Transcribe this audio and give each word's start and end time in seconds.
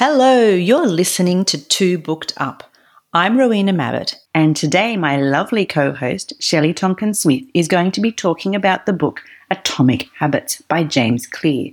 Hello, 0.00 0.48
you're 0.48 0.86
listening 0.86 1.44
to 1.46 1.58
Two 1.58 1.98
Booked 1.98 2.32
Up. 2.36 2.62
I'm 3.12 3.36
Rowena 3.36 3.72
Mabbott, 3.72 4.14
and 4.32 4.54
today 4.54 4.96
my 4.96 5.16
lovely 5.16 5.66
co 5.66 5.92
host, 5.92 6.34
Shelley 6.38 6.72
Tonkin 6.72 7.14
Smith, 7.14 7.42
is 7.52 7.66
going 7.66 7.90
to 7.90 8.00
be 8.00 8.12
talking 8.12 8.54
about 8.54 8.86
the 8.86 8.92
book 8.92 9.22
Atomic 9.50 10.08
Habits 10.16 10.62
by 10.68 10.84
James 10.84 11.26
Clear. 11.26 11.72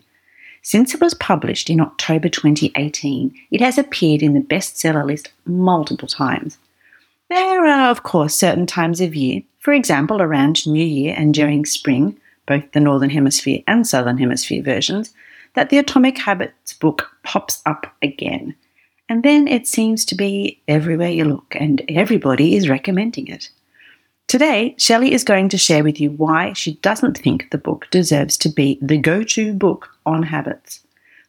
Since 0.64 0.96
it 0.96 1.02
was 1.02 1.14
published 1.14 1.70
in 1.70 1.80
October 1.80 2.28
2018, 2.28 3.32
it 3.52 3.62
has 3.62 3.78
appeared 3.78 4.24
in 4.24 4.34
the 4.34 4.40
bestseller 4.40 5.06
list 5.06 5.32
multiple 5.46 6.08
times. 6.08 6.58
There 7.30 7.68
are, 7.68 7.92
of 7.92 8.02
course, 8.02 8.34
certain 8.34 8.66
times 8.66 9.02
of 9.02 9.14
year, 9.14 9.44
for 9.60 9.72
example, 9.72 10.20
around 10.20 10.66
New 10.66 10.84
Year 10.84 11.14
and 11.16 11.32
during 11.32 11.64
spring, 11.64 12.20
both 12.48 12.72
the 12.72 12.80
Northern 12.80 13.12
Hemisphere 13.12 13.62
and 13.68 13.86
Southern 13.86 14.18
Hemisphere 14.18 14.64
versions, 14.64 15.14
that 15.56 15.70
the 15.70 15.78
Atomic 15.78 16.18
Habits 16.18 16.74
book 16.74 17.10
pops 17.24 17.62
up 17.66 17.88
again. 18.02 18.56
And 19.08 19.24
then 19.24 19.48
it 19.48 19.68
seems 19.68 20.06
to 20.06 20.16
be 20.16 20.62
everywhere 20.68 21.10
you 21.10 21.26
look, 21.26 21.56
and 21.60 21.84
everybody 21.90 22.56
is 22.56 22.70
recommending 22.70 23.28
it. 23.28 23.50
Today, 24.28 24.74
Shelley 24.80 25.14
is 25.14 25.24
going 25.24 25.50
to 25.50 25.58
share 25.58 25.84
with 25.84 26.02
you 26.02 26.12
why 26.12 26.54
she 26.54 26.74
doesn't 26.76 27.18
think 27.18 27.52
the 27.52 27.60
book 27.60 27.88
deserves 27.92 28.38
to 28.38 28.50
be 28.50 28.80
the 28.82 28.98
go 28.98 29.24
to 29.24 29.54
book 29.54 29.90
on 30.06 30.24
habits. 30.24 30.82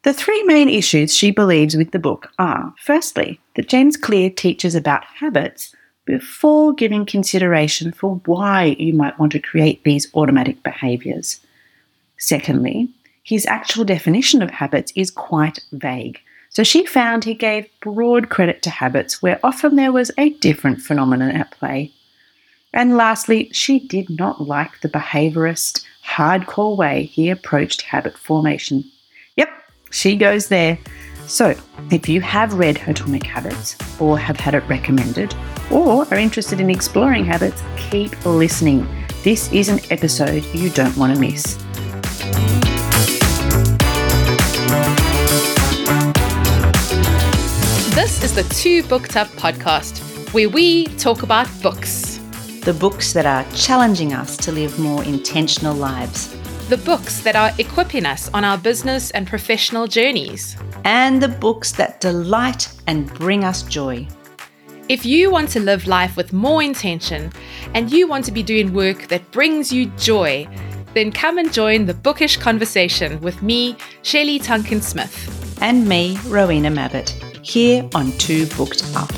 The 0.02 0.14
three 0.14 0.42
main 0.44 0.68
issues 0.68 1.14
she 1.14 1.30
believes 1.30 1.76
with 1.76 1.90
the 1.90 1.98
book 1.98 2.32
are 2.38 2.72
firstly, 2.80 3.38
that 3.56 3.68
James 3.68 3.96
Clear 3.96 4.30
teaches 4.30 4.74
about 4.74 5.04
habits 5.04 5.74
before 6.06 6.72
giving 6.72 7.04
consideration 7.04 7.92
for 7.92 8.20
why 8.24 8.76
you 8.78 8.94
might 8.94 9.18
want 9.18 9.32
to 9.32 9.40
create 9.40 9.84
these 9.84 10.08
automatic 10.14 10.62
behaviors. 10.62 11.40
Secondly, 12.18 12.88
his 13.26 13.44
actual 13.46 13.84
definition 13.84 14.40
of 14.40 14.52
habits 14.52 14.92
is 14.94 15.10
quite 15.10 15.58
vague. 15.72 16.20
So 16.48 16.62
she 16.62 16.86
found 16.86 17.24
he 17.24 17.34
gave 17.34 17.68
broad 17.80 18.28
credit 18.28 18.62
to 18.62 18.70
habits 18.70 19.20
where 19.20 19.40
often 19.42 19.74
there 19.74 19.90
was 19.90 20.12
a 20.16 20.30
different 20.30 20.80
phenomenon 20.80 21.32
at 21.32 21.50
play. 21.50 21.92
And 22.72 22.96
lastly, 22.96 23.50
she 23.52 23.80
did 23.80 24.08
not 24.10 24.42
like 24.42 24.80
the 24.80 24.88
behaviorist, 24.88 25.84
hardcore 26.06 26.76
way 26.76 27.02
he 27.02 27.28
approached 27.28 27.82
habit 27.82 28.16
formation. 28.16 28.84
Yep, 29.34 29.50
she 29.90 30.14
goes 30.14 30.46
there. 30.46 30.78
So, 31.26 31.56
if 31.90 32.08
you 32.08 32.20
have 32.20 32.54
read 32.54 32.80
Atomic 32.86 33.26
Habits 33.26 33.76
or 34.00 34.16
have 34.16 34.38
had 34.38 34.54
it 34.54 34.62
recommended 34.68 35.34
or 35.72 36.06
are 36.12 36.18
interested 36.18 36.60
in 36.60 36.70
exploring 36.70 37.24
habits, 37.24 37.60
keep 37.76 38.24
listening. 38.24 38.86
This 39.24 39.52
is 39.52 39.68
an 39.68 39.80
episode 39.90 40.44
you 40.54 40.70
don't 40.70 40.96
want 40.96 41.12
to 41.12 41.20
miss. 41.20 41.58
The 48.36 48.54
Two 48.54 48.82
Booked 48.82 49.16
Up 49.16 49.28
podcast, 49.28 50.34
where 50.34 50.50
we 50.50 50.84
talk 50.98 51.22
about 51.22 51.48
books. 51.62 52.18
The 52.64 52.76
books 52.78 53.14
that 53.14 53.24
are 53.24 53.50
challenging 53.54 54.12
us 54.12 54.36
to 54.36 54.52
live 54.52 54.78
more 54.78 55.02
intentional 55.04 55.74
lives. 55.74 56.36
The 56.68 56.76
books 56.76 57.20
that 57.22 57.34
are 57.34 57.52
equipping 57.58 58.04
us 58.04 58.28
on 58.34 58.44
our 58.44 58.58
business 58.58 59.10
and 59.12 59.26
professional 59.26 59.86
journeys. 59.86 60.54
And 60.84 61.22
the 61.22 61.28
books 61.28 61.72
that 61.72 62.02
delight 62.02 62.68
and 62.86 63.10
bring 63.14 63.42
us 63.42 63.62
joy. 63.62 64.06
If 64.90 65.06
you 65.06 65.30
want 65.30 65.48
to 65.52 65.60
live 65.60 65.86
life 65.86 66.18
with 66.18 66.34
more 66.34 66.62
intention 66.62 67.32
and 67.72 67.90
you 67.90 68.06
want 68.06 68.26
to 68.26 68.32
be 68.32 68.42
doing 68.42 68.74
work 68.74 69.08
that 69.08 69.30
brings 69.30 69.72
you 69.72 69.86
joy, 69.96 70.46
then 70.92 71.10
come 71.10 71.38
and 71.38 71.50
join 71.50 71.86
the 71.86 71.94
bookish 71.94 72.36
conversation 72.36 73.18
with 73.22 73.40
me, 73.42 73.78
Shelley 74.02 74.38
Tonkin 74.38 74.82
Smith. 74.82 75.58
And 75.62 75.88
me, 75.88 76.18
Rowena 76.26 76.68
Mabbott 76.68 77.25
here 77.46 77.88
on 77.94 78.10
Two 78.18 78.44
Booked 78.46 78.82
Up. 78.96 79.12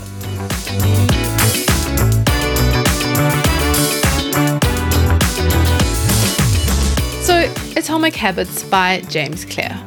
So, 7.25 7.51
Atomic 7.75 8.15
Habits 8.15 8.63
by 8.65 9.01
James 9.09 9.47
Clear. 9.47 9.81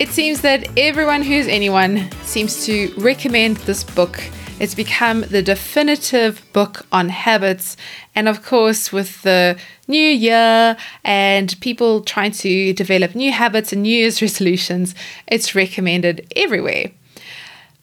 It 0.00 0.08
seems 0.08 0.40
that 0.40 0.66
everyone 0.76 1.22
who's 1.22 1.46
anyone 1.46 2.10
seems 2.22 2.66
to 2.66 2.92
recommend 2.96 3.58
this 3.58 3.84
book. 3.84 4.20
It's 4.58 4.74
become 4.74 5.20
the 5.20 5.42
definitive 5.42 6.44
book 6.52 6.84
on 6.90 7.08
habits. 7.08 7.76
And 8.16 8.28
of 8.28 8.44
course, 8.44 8.92
with 8.92 9.22
the 9.22 9.56
new 9.86 9.96
year 10.08 10.76
and 11.04 11.60
people 11.60 12.00
trying 12.00 12.32
to 12.32 12.72
develop 12.72 13.14
new 13.14 13.30
habits 13.30 13.72
and 13.72 13.82
New 13.82 13.96
Year's 13.96 14.20
resolutions, 14.22 14.96
it's 15.28 15.54
recommended 15.54 16.26
everywhere. 16.34 16.90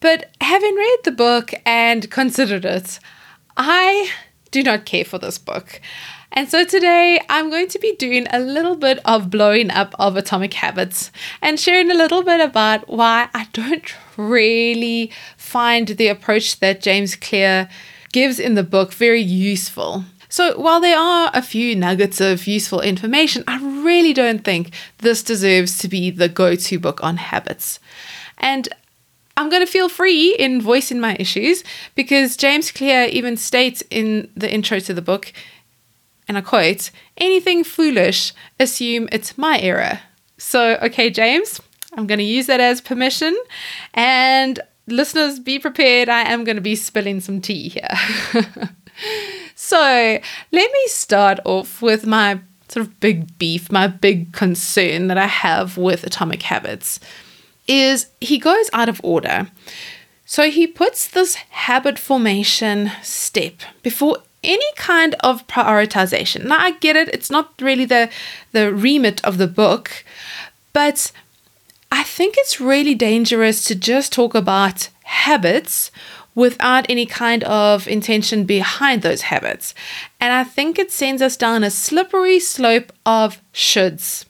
But 0.02 0.32
having 0.42 0.76
read 0.76 0.98
the 1.04 1.12
book 1.12 1.54
and 1.66 2.10
considered 2.12 2.66
it, 2.66 3.00
I 3.56 4.10
do 4.50 4.64
not 4.64 4.86
care 4.86 5.06
for 5.06 5.20
this 5.20 5.38
book. 5.38 5.80
And 6.34 6.50
so 6.50 6.66
today 6.66 7.20
I'm 7.30 7.50
going 7.50 7.68
to 7.68 7.80
be 7.80 7.96
doing 7.96 8.26
a 8.32 8.40
little 8.40 8.76
bit 8.76 9.00
of 9.06 9.30
blowing 9.30 9.70
up 9.70 9.94
of 10.00 10.18
atomic 10.18 10.54
habits 10.56 11.12
and 11.42 11.60
sharing 11.60 11.92
a 11.92 11.96
little 11.96 12.24
bit 12.24 12.42
about 12.42 12.90
why 12.90 13.30
I 13.34 13.48
don't 13.54 13.94
really 14.18 15.12
find 15.38 15.88
the 15.88 16.08
approach 16.08 16.60
that 16.60 16.82
James 16.82 17.16
Clear 17.16 17.70
gives 18.12 18.40
in 18.40 18.56
the 18.56 18.64
book 18.64 18.94
very 18.94 19.22
useful. 19.22 20.06
So, 20.30 20.58
while 20.58 20.80
there 20.80 20.98
are 20.98 21.30
a 21.34 21.42
few 21.42 21.76
nuggets 21.76 22.22
of 22.22 22.48
useful 22.48 22.80
information, 22.80 23.44
I 23.48 23.60
really 23.84 24.14
don't 24.14 24.46
think 24.46 24.74
this 25.00 25.22
deserves 25.22 25.78
to 25.80 25.90
be 25.90 26.10
the 26.10 26.30
go 26.30 26.56
to 26.56 26.80
book 26.80 27.04
on 27.04 27.18
habits. 27.18 27.82
And 28.38 28.70
I'm 29.42 29.50
going 29.50 29.66
to 29.66 29.72
feel 29.72 29.90
free 29.90 30.36
in 30.36 30.62
voicing 30.62 31.00
my 31.00 31.18
issues 31.20 31.64
because 31.96 32.38
James 32.38 32.72
Clear 32.72 33.06
even 33.06 33.36
states 33.38 33.82
in 33.90 34.30
the 34.38 34.48
intro 34.48 34.78
to 34.78 34.94
the 34.94 35.02
book, 35.02 35.34
and 36.28 36.38
I 36.38 36.42
quote, 36.42 36.92
anything 37.18 37.64
foolish, 37.64 38.34
assume 38.60 39.10
it's 39.12 39.40
my 39.40 39.60
error. 39.60 40.00
So, 40.38 40.76
okay, 40.84 41.10
James, 41.10 41.60
I'm 41.94 42.06
going 42.06 42.20
to 42.20 42.24
use 42.24 42.46
that 42.46 42.60
as 42.60 42.82
permission. 42.82 43.36
And 43.96 44.60
listeners, 44.86 45.40
be 45.40 45.58
prepared. 45.58 46.08
I 46.08 46.22
am 46.22 46.44
going 46.44 46.58
to 46.58 46.62
be 46.62 46.76
spilling 46.76 47.20
some 47.20 47.42
tea 47.42 47.70
here. 47.70 47.90
so, 49.56 49.80
let 50.52 50.72
me 50.72 50.88
start 50.88 51.40
off 51.46 51.82
with 51.82 52.06
my 52.06 52.40
sort 52.68 52.86
of 52.86 53.00
big 53.00 53.40
beef, 53.40 53.72
my 53.72 53.88
big 53.88 54.34
concern 54.34 55.08
that 55.08 55.18
I 55.18 55.26
have 55.26 55.78
with 55.78 56.04
atomic 56.04 56.44
habits 56.44 57.00
is 57.68 58.08
he 58.20 58.38
goes 58.38 58.70
out 58.74 58.90
of 58.90 59.02
order. 59.04 59.48
So 60.26 60.50
he 60.50 60.66
puts 60.66 61.08
this 61.08 61.36
habit 61.36 62.00
formation 62.00 62.92
step 63.04 63.56
before 63.84 64.20
any 64.44 64.72
kind 64.76 65.16
of 65.20 65.46
prioritization. 65.48 66.46
Now 66.46 66.60
I 66.60 66.72
get 66.72 66.96
it, 66.96 67.10
it's 67.10 67.30
not 67.30 67.54
really 67.62 67.86
the 67.86 68.10
the 68.52 68.74
remit 68.74 69.24
of 69.24 69.38
the 69.38 69.48
book, 69.48 70.04
but 70.74 71.12
I 71.92 72.04
think 72.04 72.36
it's 72.38 72.62
really 72.62 72.96
dangerous 72.96 73.64
to 73.66 73.76
just 73.76 74.14
talk 74.14 74.34
about 74.34 74.90
habits 75.04 75.92
without 76.34 76.86
any 76.90 77.06
kind 77.06 77.44
of 77.44 77.88
intention 77.88 78.46
behind 78.46 79.02
those 79.02 79.24
habits. 79.24 79.76
And 80.20 80.32
I 80.32 80.46
think 80.46 80.80
it 80.80 80.92
sends 80.92 81.22
us 81.22 81.36
down 81.36 81.64
a 81.64 81.70
slippery 81.70 82.40
slope 82.40 82.94
of 83.06 83.42
shoulds. 83.54 84.26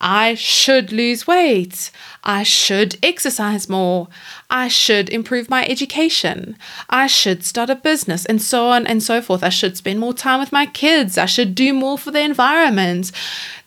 I 0.00 0.34
should 0.34 0.92
lose 0.92 1.26
weight. 1.26 1.90
I 2.22 2.42
should 2.42 2.96
exercise 3.02 3.68
more. 3.68 4.08
I 4.48 4.68
should 4.68 5.08
improve 5.08 5.50
my 5.50 5.66
education. 5.66 6.56
I 6.88 7.06
should 7.06 7.44
start 7.44 7.70
a 7.70 7.74
business, 7.74 8.24
and 8.24 8.40
so 8.40 8.68
on 8.68 8.86
and 8.86 9.02
so 9.02 9.20
forth. 9.20 9.42
I 9.42 9.48
should 9.48 9.76
spend 9.76 9.98
more 9.98 10.14
time 10.14 10.40
with 10.40 10.52
my 10.52 10.66
kids. 10.66 11.18
I 11.18 11.26
should 11.26 11.54
do 11.54 11.72
more 11.72 11.98
for 11.98 12.10
the 12.10 12.20
environment. 12.20 13.10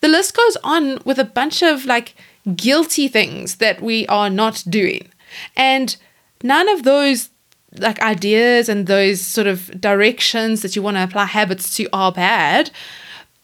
The 0.00 0.08
list 0.08 0.36
goes 0.36 0.56
on 0.64 1.00
with 1.04 1.18
a 1.18 1.24
bunch 1.24 1.62
of 1.62 1.84
like 1.84 2.14
guilty 2.56 3.08
things 3.08 3.56
that 3.56 3.82
we 3.82 4.06
are 4.06 4.30
not 4.30 4.64
doing. 4.68 5.08
And 5.56 5.96
none 6.42 6.68
of 6.68 6.82
those 6.82 7.30
like 7.78 8.00
ideas 8.00 8.68
and 8.68 8.86
those 8.86 9.20
sort 9.20 9.46
of 9.46 9.80
directions 9.80 10.62
that 10.62 10.76
you 10.76 10.82
want 10.82 10.96
to 10.96 11.04
apply 11.04 11.24
habits 11.24 11.74
to 11.76 11.88
are 11.92 12.12
bad. 12.12 12.70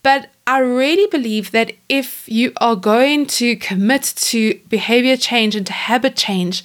But 0.08 0.30
I 0.46 0.60
really 0.60 1.06
believe 1.08 1.50
that 1.50 1.74
if 1.90 2.26
you 2.26 2.54
are 2.62 2.76
going 2.76 3.26
to 3.26 3.56
commit 3.56 4.14
to 4.16 4.58
behavior 4.70 5.18
change 5.18 5.54
and 5.54 5.66
to 5.66 5.72
habit 5.74 6.16
change, 6.16 6.64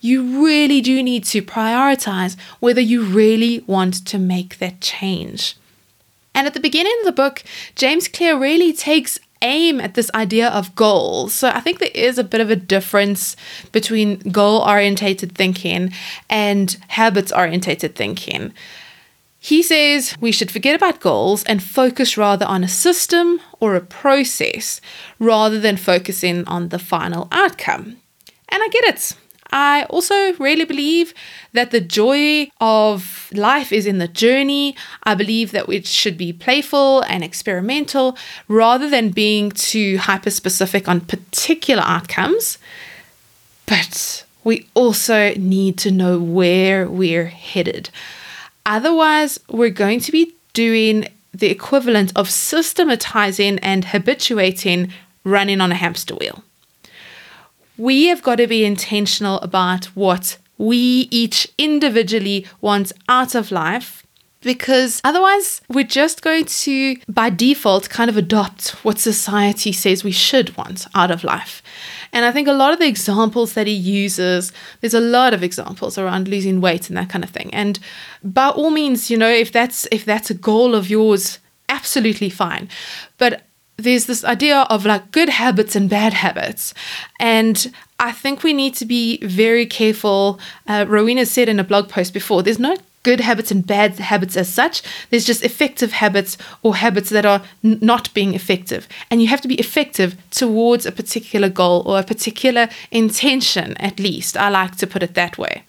you 0.00 0.42
really 0.42 0.80
do 0.80 1.02
need 1.02 1.24
to 1.24 1.42
prioritize 1.42 2.34
whether 2.60 2.80
you 2.80 3.04
really 3.04 3.62
want 3.66 4.06
to 4.06 4.18
make 4.18 4.56
that 4.56 4.80
change. 4.80 5.54
And 6.34 6.46
at 6.46 6.54
the 6.54 6.60
beginning 6.60 6.96
of 7.00 7.04
the 7.04 7.12
book, 7.12 7.44
James 7.74 8.08
Clear 8.08 8.38
really 8.38 8.72
takes 8.72 9.18
aim 9.42 9.78
at 9.78 9.92
this 9.92 10.10
idea 10.14 10.48
of 10.48 10.74
goals. 10.74 11.34
So 11.34 11.50
I 11.50 11.60
think 11.60 11.78
there 11.78 11.90
is 11.94 12.16
a 12.16 12.24
bit 12.24 12.40
of 12.40 12.48
a 12.48 12.56
difference 12.56 13.36
between 13.72 14.20
goal 14.30 14.62
orientated 14.62 15.34
thinking 15.34 15.92
and 16.30 16.74
habits 16.88 17.32
orientated 17.32 17.94
thinking. 17.96 18.54
He 19.44 19.60
says 19.60 20.16
we 20.20 20.30
should 20.30 20.52
forget 20.52 20.76
about 20.76 21.00
goals 21.00 21.42
and 21.42 21.60
focus 21.60 22.16
rather 22.16 22.46
on 22.46 22.62
a 22.62 22.68
system 22.68 23.40
or 23.58 23.74
a 23.74 23.80
process 23.80 24.80
rather 25.18 25.58
than 25.58 25.76
focusing 25.76 26.46
on 26.46 26.68
the 26.68 26.78
final 26.78 27.26
outcome. 27.32 27.96
And 28.48 28.62
I 28.62 28.68
get 28.68 28.84
it. 28.84 29.16
I 29.50 29.82
also 29.90 30.32
really 30.34 30.64
believe 30.64 31.12
that 31.54 31.72
the 31.72 31.80
joy 31.80 32.52
of 32.60 33.28
life 33.34 33.72
is 33.72 33.84
in 33.84 33.98
the 33.98 34.06
journey. 34.06 34.76
I 35.02 35.16
believe 35.16 35.50
that 35.50 35.68
it 35.68 35.88
should 35.88 36.16
be 36.16 36.32
playful 36.32 37.00
and 37.08 37.24
experimental 37.24 38.16
rather 38.46 38.88
than 38.88 39.10
being 39.10 39.50
too 39.50 39.98
hyper 39.98 40.30
specific 40.30 40.86
on 40.86 41.00
particular 41.00 41.82
outcomes. 41.84 42.58
But 43.66 44.24
we 44.44 44.68
also 44.74 45.34
need 45.34 45.78
to 45.78 45.90
know 45.90 46.20
where 46.20 46.88
we're 46.88 47.26
headed. 47.26 47.90
Otherwise, 48.64 49.38
we're 49.48 49.70
going 49.70 50.00
to 50.00 50.12
be 50.12 50.34
doing 50.52 51.08
the 51.32 51.48
equivalent 51.48 52.12
of 52.14 52.30
systematizing 52.30 53.58
and 53.60 53.86
habituating 53.86 54.92
running 55.24 55.60
on 55.60 55.72
a 55.72 55.76
hamster 55.76 56.14
wheel. 56.14 56.44
We 57.78 58.06
have 58.06 58.22
got 58.22 58.36
to 58.36 58.46
be 58.46 58.64
intentional 58.64 59.40
about 59.40 59.86
what 59.86 60.38
we 60.58 61.08
each 61.10 61.48
individually 61.58 62.46
want 62.60 62.92
out 63.08 63.34
of 63.34 63.50
life 63.50 64.01
because 64.42 65.00
otherwise 65.04 65.60
we're 65.68 65.84
just 65.84 66.22
going 66.22 66.44
to 66.44 66.96
by 67.08 67.30
default 67.30 67.88
kind 67.88 68.10
of 68.10 68.16
adopt 68.16 68.70
what 68.84 68.98
society 68.98 69.72
says 69.72 70.04
we 70.04 70.12
should 70.12 70.56
want 70.56 70.86
out 70.94 71.10
of 71.10 71.24
life 71.24 71.62
and 72.12 72.24
i 72.24 72.32
think 72.32 72.48
a 72.48 72.52
lot 72.52 72.72
of 72.72 72.78
the 72.78 72.86
examples 72.86 73.54
that 73.54 73.66
he 73.66 73.72
uses 73.72 74.52
there's 74.80 74.94
a 74.94 75.00
lot 75.00 75.32
of 75.32 75.42
examples 75.42 75.96
around 75.96 76.28
losing 76.28 76.60
weight 76.60 76.88
and 76.88 76.96
that 76.96 77.08
kind 77.08 77.24
of 77.24 77.30
thing 77.30 77.52
and 77.54 77.78
by 78.22 78.48
all 78.48 78.70
means 78.70 79.10
you 79.10 79.16
know 79.16 79.30
if 79.30 79.52
that's 79.52 79.86
if 79.90 80.04
that's 80.04 80.30
a 80.30 80.34
goal 80.34 80.74
of 80.74 80.90
yours 80.90 81.38
absolutely 81.68 82.28
fine 82.28 82.68
but 83.18 83.42
there's 83.76 84.06
this 84.06 84.24
idea 84.24 84.60
of 84.70 84.86
like 84.86 85.10
good 85.12 85.28
habits 85.28 85.74
and 85.76 85.88
bad 85.88 86.12
habits. 86.12 86.74
And 87.18 87.72
I 87.98 88.12
think 88.12 88.42
we 88.42 88.52
need 88.52 88.74
to 88.74 88.84
be 88.84 89.18
very 89.18 89.66
careful. 89.66 90.38
Uh, 90.66 90.84
Rowena 90.88 91.26
said 91.26 91.48
in 91.48 91.58
a 91.58 91.64
blog 91.64 91.88
post 91.88 92.12
before 92.12 92.42
there's 92.42 92.58
no 92.58 92.76
good 93.02 93.20
habits 93.20 93.50
and 93.50 93.66
bad 93.66 93.98
habits 93.98 94.36
as 94.36 94.48
such. 94.48 94.82
There's 95.10 95.24
just 95.24 95.44
effective 95.44 95.92
habits 95.92 96.38
or 96.62 96.76
habits 96.76 97.10
that 97.10 97.26
are 97.26 97.42
n- 97.64 97.78
not 97.80 98.12
being 98.14 98.34
effective. 98.34 98.88
And 99.10 99.20
you 99.20 99.28
have 99.28 99.40
to 99.40 99.48
be 99.48 99.56
effective 99.56 100.16
towards 100.30 100.86
a 100.86 100.92
particular 100.92 101.48
goal 101.48 101.82
or 101.86 101.98
a 101.98 102.04
particular 102.04 102.68
intention, 102.90 103.76
at 103.78 103.98
least. 103.98 104.36
I 104.36 104.48
like 104.48 104.76
to 104.76 104.86
put 104.86 105.02
it 105.02 105.14
that 105.14 105.38
way. 105.38 105.64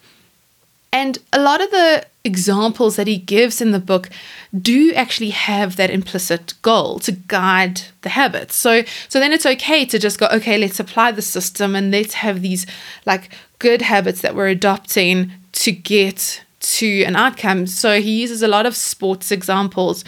And 0.92 1.18
a 1.32 1.40
lot 1.40 1.60
of 1.60 1.72
the 1.72 2.06
examples 2.22 2.94
that 2.94 3.08
he 3.08 3.18
gives 3.18 3.60
in 3.60 3.72
the 3.72 3.80
book 3.80 4.08
do 4.56 4.92
actually 4.94 5.30
have 5.30 5.74
that 5.74 5.90
implicit 5.90 6.54
goal 6.62 7.00
to 7.00 7.12
guide 7.12 7.82
the 8.02 8.10
habits. 8.10 8.54
So 8.54 8.84
so 9.08 9.18
then 9.18 9.32
it's 9.32 9.44
okay 9.44 9.84
to 9.86 9.98
just 9.98 10.20
go 10.20 10.28
okay, 10.32 10.56
let's 10.56 10.78
apply 10.78 11.10
the 11.10 11.20
system 11.20 11.74
and 11.74 11.90
let's 11.90 12.14
have 12.14 12.42
these 12.42 12.64
like 13.06 13.30
good 13.58 13.82
habits 13.82 14.20
that 14.20 14.36
we're 14.36 14.48
adopting 14.48 15.32
to 15.52 15.72
get 15.72 16.44
to 16.64 17.02
an 17.04 17.16
outcome. 17.16 17.66
So 17.66 18.00
he 18.00 18.20
uses 18.20 18.42
a 18.42 18.48
lot 18.48 18.66
of 18.66 18.76
sports 18.76 19.30
examples 19.30 20.04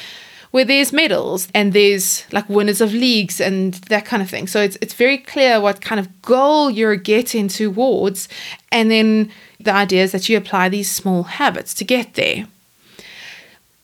where 0.50 0.64
there's 0.64 0.92
medals 0.92 1.48
and 1.54 1.72
there's 1.72 2.24
like 2.32 2.48
winners 2.48 2.80
of 2.80 2.94
leagues 2.94 3.40
and 3.40 3.74
that 3.74 4.04
kind 4.04 4.22
of 4.22 4.30
thing. 4.30 4.46
So 4.46 4.62
it's 4.62 4.78
it's 4.80 4.94
very 4.94 5.18
clear 5.18 5.60
what 5.60 5.80
kind 5.80 6.00
of 6.00 6.22
goal 6.22 6.70
you're 6.70 6.96
getting 6.96 7.48
towards 7.48 8.28
and 8.72 8.90
then 8.90 9.30
the 9.60 9.72
idea 9.72 10.02
is 10.02 10.12
that 10.12 10.28
you 10.28 10.36
apply 10.36 10.68
these 10.68 10.90
small 10.90 11.24
habits 11.24 11.74
to 11.74 11.84
get 11.84 12.14
there. 12.14 12.46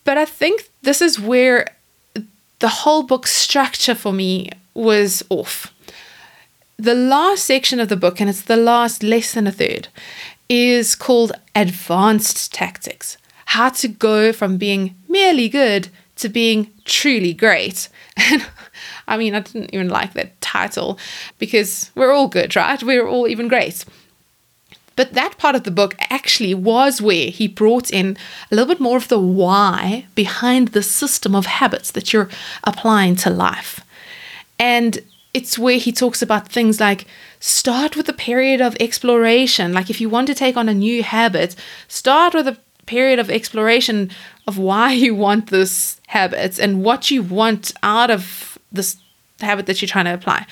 But 0.04 0.18
I 0.18 0.24
think 0.24 0.68
this 0.82 1.00
is 1.00 1.20
where 1.20 1.66
the 2.58 2.68
whole 2.68 3.02
book 3.02 3.26
structure 3.26 3.94
for 3.94 4.12
me 4.12 4.50
was 4.74 5.22
off. 5.28 5.72
The 6.76 6.94
last 6.94 7.44
section 7.44 7.80
of 7.80 7.88
the 7.88 7.96
book, 7.96 8.20
and 8.20 8.28
it's 8.28 8.42
the 8.42 8.56
last 8.56 9.02
less 9.02 9.34
than 9.34 9.46
a 9.46 9.52
third, 9.52 9.88
is 10.52 10.94
called 10.94 11.32
Advanced 11.54 12.52
Tactics 12.52 13.16
How 13.46 13.70
to 13.70 13.88
Go 13.88 14.34
from 14.34 14.58
Being 14.58 14.94
Merely 15.08 15.48
Good 15.48 15.88
to 16.16 16.28
Being 16.28 16.70
Truly 16.84 17.32
Great. 17.32 17.88
I 19.08 19.16
mean, 19.16 19.34
I 19.34 19.40
didn't 19.40 19.72
even 19.72 19.88
like 19.88 20.12
that 20.12 20.38
title 20.42 20.98
because 21.38 21.90
we're 21.94 22.12
all 22.12 22.28
good, 22.28 22.54
right? 22.54 22.82
We're 22.82 23.08
all 23.08 23.26
even 23.28 23.48
great. 23.48 23.86
But 24.94 25.14
that 25.14 25.38
part 25.38 25.54
of 25.54 25.64
the 25.64 25.70
book 25.70 25.96
actually 26.10 26.52
was 26.52 27.00
where 27.00 27.30
he 27.30 27.48
brought 27.48 27.90
in 27.90 28.18
a 28.50 28.54
little 28.54 28.68
bit 28.68 28.78
more 28.78 28.98
of 28.98 29.08
the 29.08 29.18
why 29.18 30.04
behind 30.14 30.68
the 30.68 30.82
system 30.82 31.34
of 31.34 31.46
habits 31.46 31.92
that 31.92 32.12
you're 32.12 32.28
applying 32.64 33.16
to 33.16 33.30
life. 33.30 33.80
And 34.58 35.00
it's 35.34 35.58
where 35.58 35.78
he 35.78 35.92
talks 35.92 36.20
about 36.20 36.48
things 36.48 36.78
like 36.78 37.06
start 37.40 37.96
with 37.96 38.08
a 38.08 38.12
period 38.12 38.60
of 38.60 38.76
exploration. 38.78 39.72
Like 39.72 39.88
if 39.88 40.00
you 40.00 40.08
want 40.08 40.26
to 40.26 40.34
take 40.34 40.56
on 40.56 40.68
a 40.68 40.74
new 40.74 41.02
habit, 41.02 41.56
start 41.88 42.34
with 42.34 42.46
a 42.46 42.58
period 42.86 43.18
of 43.18 43.30
exploration 43.30 44.10
of 44.46 44.58
why 44.58 44.92
you 45.04 45.14
want 45.14 45.48
this 45.48 46.00
habit 46.08 46.58
and 46.58 46.84
what 46.84 47.10
you 47.10 47.22
want 47.22 47.72
out 47.82 48.10
of 48.10 48.58
this 48.70 48.96
habit 49.46 49.66
that 49.66 49.80
you're 49.80 49.88
trying 49.88 50.04
to 50.06 50.14
apply. 50.14 50.46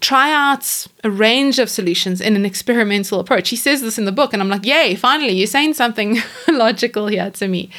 Try 0.00 0.32
out 0.32 0.86
a 1.04 1.10
range 1.10 1.58
of 1.58 1.70
solutions 1.70 2.20
in 2.20 2.36
an 2.36 2.44
experimental 2.44 3.20
approach. 3.20 3.48
He 3.48 3.56
says 3.56 3.80
this 3.80 3.98
in 3.98 4.04
the 4.04 4.12
book, 4.12 4.32
and 4.32 4.42
I'm 4.42 4.48
like, 4.48 4.64
yay, 4.64 4.94
finally, 4.94 5.34
you're 5.34 5.46
saying 5.46 5.74
something 5.74 6.18
logical 6.48 7.06
here 7.06 7.30
to 7.30 7.48
me. 7.48 7.70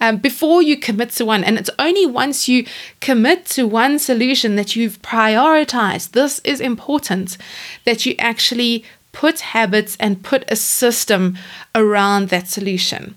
Um, 0.00 0.18
before 0.18 0.62
you 0.62 0.76
commit 0.76 1.10
to 1.12 1.24
one, 1.24 1.44
and 1.44 1.58
it's 1.58 1.70
only 1.78 2.06
once 2.06 2.48
you 2.48 2.66
commit 3.00 3.46
to 3.46 3.66
one 3.66 3.98
solution 3.98 4.56
that 4.56 4.76
you've 4.76 5.00
prioritized, 5.02 6.12
this 6.12 6.40
is 6.40 6.60
important, 6.60 7.36
that 7.84 8.06
you 8.06 8.14
actually 8.18 8.84
put 9.12 9.40
habits 9.40 9.96
and 9.98 10.22
put 10.22 10.44
a 10.50 10.56
system 10.56 11.36
around 11.74 12.28
that 12.28 12.48
solution. 12.48 13.16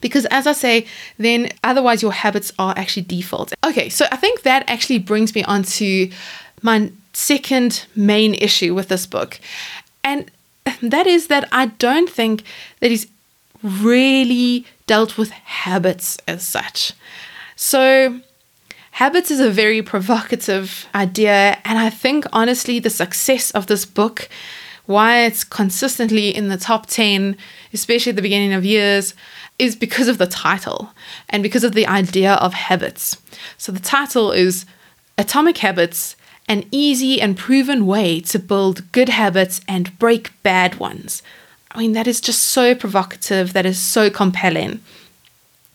Because 0.00 0.26
as 0.26 0.46
I 0.46 0.52
say, 0.52 0.86
then 1.18 1.50
otherwise 1.62 2.02
your 2.02 2.12
habits 2.12 2.52
are 2.58 2.74
actually 2.76 3.02
default. 3.02 3.52
Okay, 3.64 3.88
so 3.88 4.06
I 4.10 4.16
think 4.16 4.42
that 4.42 4.64
actually 4.68 4.98
brings 4.98 5.34
me 5.34 5.44
on 5.44 5.62
to 5.64 6.10
my 6.62 6.90
second 7.12 7.86
main 7.94 8.34
issue 8.34 8.74
with 8.74 8.88
this 8.88 9.06
book. 9.06 9.40
And 10.02 10.30
that 10.82 11.06
is 11.06 11.26
that 11.26 11.48
I 11.52 11.66
don't 11.66 12.08
think 12.08 12.44
that 12.80 12.90
he's 12.90 13.06
really 13.62 14.64
dealt 14.86 15.18
with 15.18 15.30
habits 15.30 16.18
as 16.26 16.46
such. 16.46 16.92
So, 17.56 18.20
habits 18.92 19.30
is 19.30 19.40
a 19.40 19.50
very 19.50 19.82
provocative 19.82 20.86
idea, 20.94 21.58
and 21.64 21.78
I 21.78 21.90
think 21.90 22.24
honestly, 22.32 22.78
the 22.78 22.90
success 22.90 23.50
of 23.50 23.66
this 23.66 23.84
book, 23.84 24.28
why 24.86 25.20
it's 25.20 25.44
consistently 25.44 26.34
in 26.34 26.48
the 26.48 26.56
top 26.56 26.86
10, 26.86 27.36
especially 27.72 28.10
at 28.10 28.16
the 28.16 28.22
beginning 28.22 28.52
of 28.52 28.64
years, 28.64 29.14
is 29.60 29.76
because 29.76 30.08
of 30.08 30.18
the 30.18 30.26
title 30.26 30.90
and 31.28 31.42
because 31.42 31.62
of 31.62 31.74
the 31.74 31.86
idea 31.86 32.34
of 32.34 32.54
habits. 32.54 33.18
So 33.58 33.70
the 33.70 33.78
title 33.78 34.32
is 34.32 34.64
Atomic 35.18 35.58
Habits 35.58 36.16
An 36.48 36.64
Easy 36.70 37.20
and 37.20 37.36
Proven 37.36 37.86
Way 37.86 38.20
to 38.22 38.38
Build 38.38 38.90
Good 38.90 39.10
Habits 39.10 39.60
and 39.68 39.96
Break 39.98 40.32
Bad 40.42 40.76
Ones. 40.76 41.22
I 41.72 41.78
mean, 41.78 41.92
that 41.92 42.08
is 42.08 42.20
just 42.20 42.42
so 42.42 42.74
provocative, 42.74 43.52
that 43.52 43.66
is 43.66 43.78
so 43.78 44.08
compelling. 44.08 44.80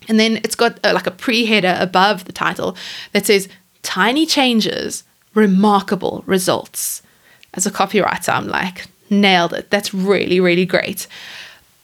And 0.09 0.19
then 0.19 0.37
it's 0.37 0.55
got 0.55 0.79
uh, 0.83 0.91
like 0.93 1.07
a 1.07 1.11
pre 1.11 1.45
header 1.45 1.77
above 1.79 2.25
the 2.25 2.33
title 2.33 2.75
that 3.13 3.27
says 3.27 3.47
Tiny 3.83 4.25
Changes, 4.25 5.03
Remarkable 5.35 6.23
Results. 6.25 7.03
As 7.53 7.65
a 7.65 7.71
copywriter, 7.71 8.33
I'm 8.33 8.47
like, 8.47 8.87
nailed 9.09 9.53
it. 9.53 9.69
That's 9.69 9.93
really, 9.93 10.39
really 10.39 10.65
great 10.65 11.07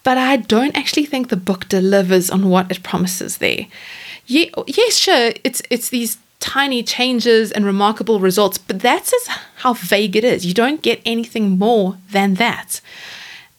but 0.03 0.17
I 0.17 0.37
don't 0.37 0.75
actually 0.75 1.05
think 1.05 1.29
the 1.29 1.37
book 1.37 1.69
delivers 1.69 2.29
on 2.29 2.49
what 2.49 2.71
it 2.71 2.83
promises 2.83 3.37
there. 3.37 3.67
Yeah, 4.25 4.45
yes, 4.67 4.97
sure, 4.97 5.31
it's 5.43 5.61
it's 5.69 5.89
these 5.89 6.17
tiny 6.39 6.83
changes 6.83 7.51
and 7.51 7.65
remarkable 7.65 8.19
results, 8.19 8.57
but 8.57 8.79
that's 8.79 9.11
just 9.11 9.27
how 9.57 9.73
vague 9.73 10.15
it 10.15 10.23
is. 10.23 10.45
You 10.45 10.53
don't 10.53 10.81
get 10.81 11.01
anything 11.05 11.57
more 11.57 11.97
than 12.09 12.33
that. 12.35 12.81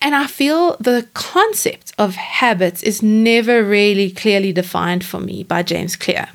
And 0.00 0.16
I 0.16 0.26
feel 0.26 0.76
the 0.78 1.06
concept 1.14 1.92
of 1.96 2.16
habits 2.16 2.82
is 2.82 3.02
never 3.02 3.62
really 3.62 4.10
clearly 4.10 4.52
defined 4.52 5.04
for 5.04 5.20
me 5.20 5.44
by 5.44 5.62
James 5.62 5.94
Clear. 5.94 6.28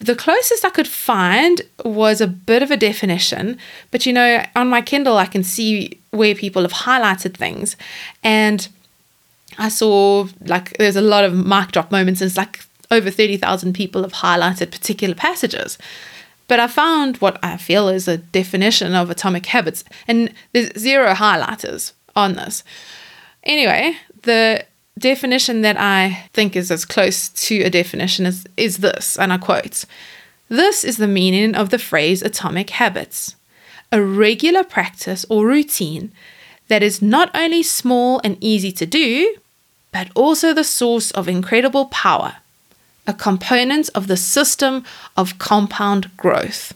The 0.00 0.16
closest 0.16 0.64
I 0.64 0.70
could 0.70 0.88
find 0.88 1.62
was 1.84 2.20
a 2.20 2.26
bit 2.26 2.62
of 2.62 2.70
a 2.70 2.76
definition, 2.76 3.58
but 3.90 4.06
you 4.06 4.12
know, 4.12 4.44
on 4.56 4.68
my 4.68 4.82
Kindle, 4.82 5.18
I 5.18 5.26
can 5.26 5.44
see 5.44 6.00
where 6.10 6.34
people 6.34 6.62
have 6.62 6.72
highlighted 6.72 7.34
things. 7.34 7.76
And 8.24 8.66
I 9.60 9.68
saw 9.68 10.26
like 10.40 10.76
there's 10.78 10.96
a 10.96 11.00
lot 11.00 11.24
of 11.24 11.34
mic 11.34 11.72
drop 11.72 11.92
moments. 11.92 12.20
And 12.20 12.28
it's 12.28 12.36
like 12.36 12.64
over 12.90 13.10
30,000 13.10 13.72
people 13.74 14.02
have 14.02 14.14
highlighted 14.14 14.72
particular 14.72 15.14
passages. 15.14 15.78
But 16.48 16.58
I 16.58 16.66
found 16.66 17.18
what 17.18 17.38
I 17.44 17.56
feel 17.56 17.88
is 17.88 18.08
a 18.08 18.16
definition 18.16 18.94
of 18.96 19.08
atomic 19.08 19.46
habits, 19.46 19.84
and 20.08 20.34
there's 20.52 20.76
zero 20.76 21.14
highlighters 21.14 21.92
on 22.16 22.34
this. 22.34 22.64
Anyway, 23.44 23.94
the 24.22 24.64
definition 24.98 25.62
that 25.62 25.76
I 25.78 26.28
think 26.32 26.56
is 26.56 26.72
as 26.72 26.84
close 26.84 27.28
to 27.28 27.62
a 27.62 27.70
definition 27.70 28.26
is, 28.26 28.46
is 28.56 28.78
this, 28.78 29.16
and 29.16 29.32
I 29.32 29.38
quote 29.38 29.84
This 30.48 30.82
is 30.82 30.96
the 30.96 31.06
meaning 31.06 31.54
of 31.54 31.70
the 31.70 31.78
phrase 31.78 32.20
atomic 32.20 32.70
habits 32.70 33.36
a 33.92 34.02
regular 34.02 34.64
practice 34.64 35.26
or 35.28 35.46
routine 35.46 36.12
that 36.68 36.82
is 36.82 37.02
not 37.02 37.30
only 37.34 37.62
small 37.62 38.20
and 38.22 38.36
easy 38.40 38.70
to 38.72 38.86
do, 38.86 39.36
but 39.92 40.08
also 40.14 40.52
the 40.52 40.64
source 40.64 41.10
of 41.12 41.28
incredible 41.28 41.86
power, 41.86 42.36
a 43.06 43.14
component 43.14 43.88
of 43.94 44.06
the 44.06 44.16
system 44.16 44.84
of 45.16 45.38
compound 45.38 46.16
growth. 46.16 46.74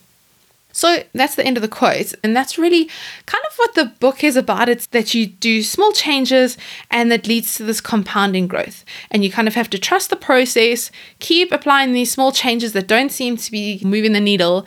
So 0.75 1.05
that's 1.15 1.37
the 1.37 1.47
end 1.47 1.57
of 1.57 1.63
the 1.63 1.69
quote. 1.69 2.15
And 2.25 2.37
that's 2.37 2.59
really 2.59 2.91
kind 3.27 3.45
of 3.49 3.57
what 3.57 3.75
the 3.77 3.85
book 4.01 4.25
is 4.25 4.37
about. 4.37 4.69
It's 4.69 4.87
that 4.87 5.15
you 5.15 5.27
do 5.27 5.63
small 5.63 5.93
changes 5.93 6.59
and 6.91 7.13
that 7.13 7.29
leads 7.29 7.55
to 7.55 7.63
this 7.63 7.81
compounding 7.81 8.49
growth. 8.49 8.85
And 9.13 9.25
you 9.25 9.31
kind 9.31 9.47
of 9.47 9.55
have 9.55 9.71
to 9.71 9.79
trust 9.79 10.11
the 10.11 10.17
process, 10.17 10.91
keep 11.21 11.53
applying 11.53 11.93
these 11.93 12.11
small 12.11 12.33
changes 12.33 12.73
that 12.73 12.89
don't 12.89 13.13
seem 13.13 13.37
to 13.37 13.51
be 13.53 13.81
moving 13.85 14.15
the 14.15 14.21
needle, 14.21 14.67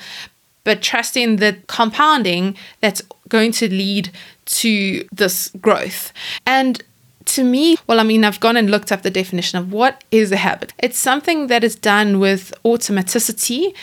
but 0.63 0.81
trusting 0.81 1.37
the 1.37 1.57
compounding 1.67 2.55
that's 2.79 3.01
going 3.27 3.51
to 3.51 3.69
lead 3.69 4.09
to 4.45 5.05
this 5.11 5.49
growth. 5.59 6.13
And 6.45 6.81
to 7.27 7.43
me, 7.43 7.77
well, 7.87 7.99
I 7.99 8.03
mean, 8.03 8.23
I've 8.23 8.39
gone 8.39 8.57
and 8.57 8.69
looked 8.69 8.91
up 8.91 9.01
the 9.01 9.11
definition 9.11 9.57
of 9.59 9.71
what 9.71 10.03
is 10.11 10.31
a 10.31 10.37
habit. 10.37 10.73
It's 10.79 10.97
something 10.97 11.47
that 11.47 11.63
is 11.63 11.75
done 11.75 12.19
with 12.19 12.53
automaticity 12.63 13.73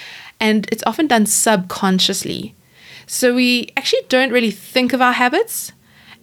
and 0.41 0.67
it's 0.73 0.83
often 0.87 1.07
done 1.07 1.27
subconsciously. 1.27 2.55
So 3.07 3.35
we 3.35 3.73
actually 3.77 4.03
don't 4.09 4.33
really 4.33 4.51
think 4.51 4.93
of 4.93 5.01
our 5.01 5.13
habits. 5.13 5.73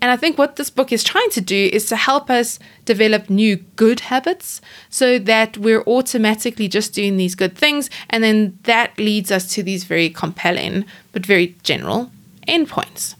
And 0.01 0.09
I 0.09 0.17
think 0.17 0.37
what 0.37 0.55
this 0.55 0.71
book 0.71 0.91
is 0.91 1.03
trying 1.03 1.29
to 1.29 1.41
do 1.41 1.69
is 1.71 1.85
to 1.85 1.95
help 1.95 2.31
us 2.31 2.57
develop 2.85 3.29
new 3.29 3.57
good 3.75 3.99
habits 3.99 4.59
so 4.89 5.19
that 5.19 5.57
we're 5.57 5.83
automatically 5.83 6.67
just 6.67 6.93
doing 6.93 7.17
these 7.17 7.35
good 7.35 7.55
things. 7.55 7.89
And 8.09 8.23
then 8.23 8.57
that 8.63 8.97
leads 8.97 9.31
us 9.31 9.47
to 9.53 9.61
these 9.61 9.83
very 9.83 10.09
compelling 10.09 10.85
but 11.11 11.23
very 11.23 11.55
general 11.61 12.11
endpoints. 12.47 13.13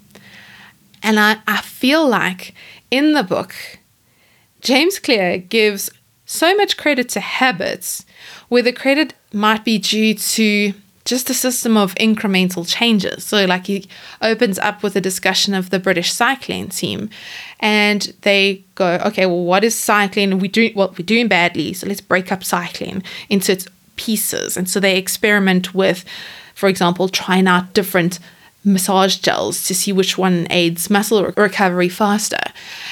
And 1.03 1.19
I, 1.19 1.37
I 1.47 1.61
feel 1.61 2.07
like 2.07 2.55
in 2.89 3.13
the 3.13 3.23
book, 3.23 3.53
James 4.61 4.99
Clear 4.99 5.37
gives 5.37 5.89
so 6.25 6.55
much 6.55 6.77
credit 6.77 7.09
to 7.09 7.19
habits 7.19 8.05
where 8.49 8.63
the 8.63 8.71
credit 8.71 9.13
might 9.33 9.65
be 9.65 9.77
due 9.77 10.13
to 10.13 10.73
just 11.03 11.29
a 11.31 11.33
system 11.33 11.75
of 11.75 11.95
incremental 11.95 12.67
changes. 12.67 13.23
So, 13.23 13.45
like, 13.45 13.65
he 13.65 13.87
opens 14.21 14.59
up 14.59 14.83
with 14.83 14.95
a 14.95 15.01
discussion 15.01 15.55
of 15.55 15.71
the 15.71 15.79
British 15.79 16.13
cycling 16.13 16.69
team, 16.69 17.09
and 17.59 18.13
they 18.21 18.63
go, 18.75 19.01
"Okay, 19.05 19.25
well, 19.25 19.43
what 19.43 19.63
is 19.63 19.75
cycling? 19.75 20.37
We 20.37 20.47
do 20.47 20.69
what 20.75 20.97
we're 20.97 21.05
doing 21.05 21.27
badly, 21.27 21.73
so 21.73 21.87
let's 21.87 22.01
break 22.01 22.31
up 22.31 22.43
cycling 22.43 23.03
into 23.29 23.51
its 23.51 23.67
pieces." 23.95 24.55
And 24.55 24.69
so 24.69 24.79
they 24.79 24.95
experiment 24.95 25.73
with, 25.73 26.05
for 26.53 26.69
example, 26.69 27.09
trying 27.09 27.47
out 27.47 27.73
different 27.73 28.19
massage 28.63 29.17
gels 29.17 29.65
to 29.67 29.73
see 29.73 29.91
which 29.91 30.17
one 30.17 30.47
aids 30.49 30.89
muscle 30.89 31.25
recovery 31.35 31.89
faster. 31.89 32.41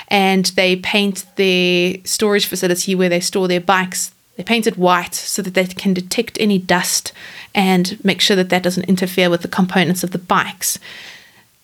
And 0.08 0.46
they 0.46 0.76
paint 0.76 1.26
their 1.36 1.96
storage 2.04 2.46
facility 2.46 2.96
where 2.96 3.10
they 3.10 3.20
store 3.20 3.48
their 3.48 3.62
bikes. 3.62 4.12
They 4.36 4.44
paint 4.44 4.68
it 4.68 4.78
white 4.78 5.14
so 5.14 5.42
that 5.42 5.54
they 5.54 5.66
can 5.66 5.94
detect 5.94 6.38
any 6.40 6.58
dust 6.58 7.12
and 7.54 8.04
make 8.04 8.22
sure 8.22 8.36
that 8.36 8.50
that 8.50 8.64
doesn't 8.64 8.88
interfere 8.88 9.30
with 9.30 9.42
the 9.42 9.48
components 9.48 10.04
of 10.04 10.12
the 10.12 10.18
bikes. 10.18 10.80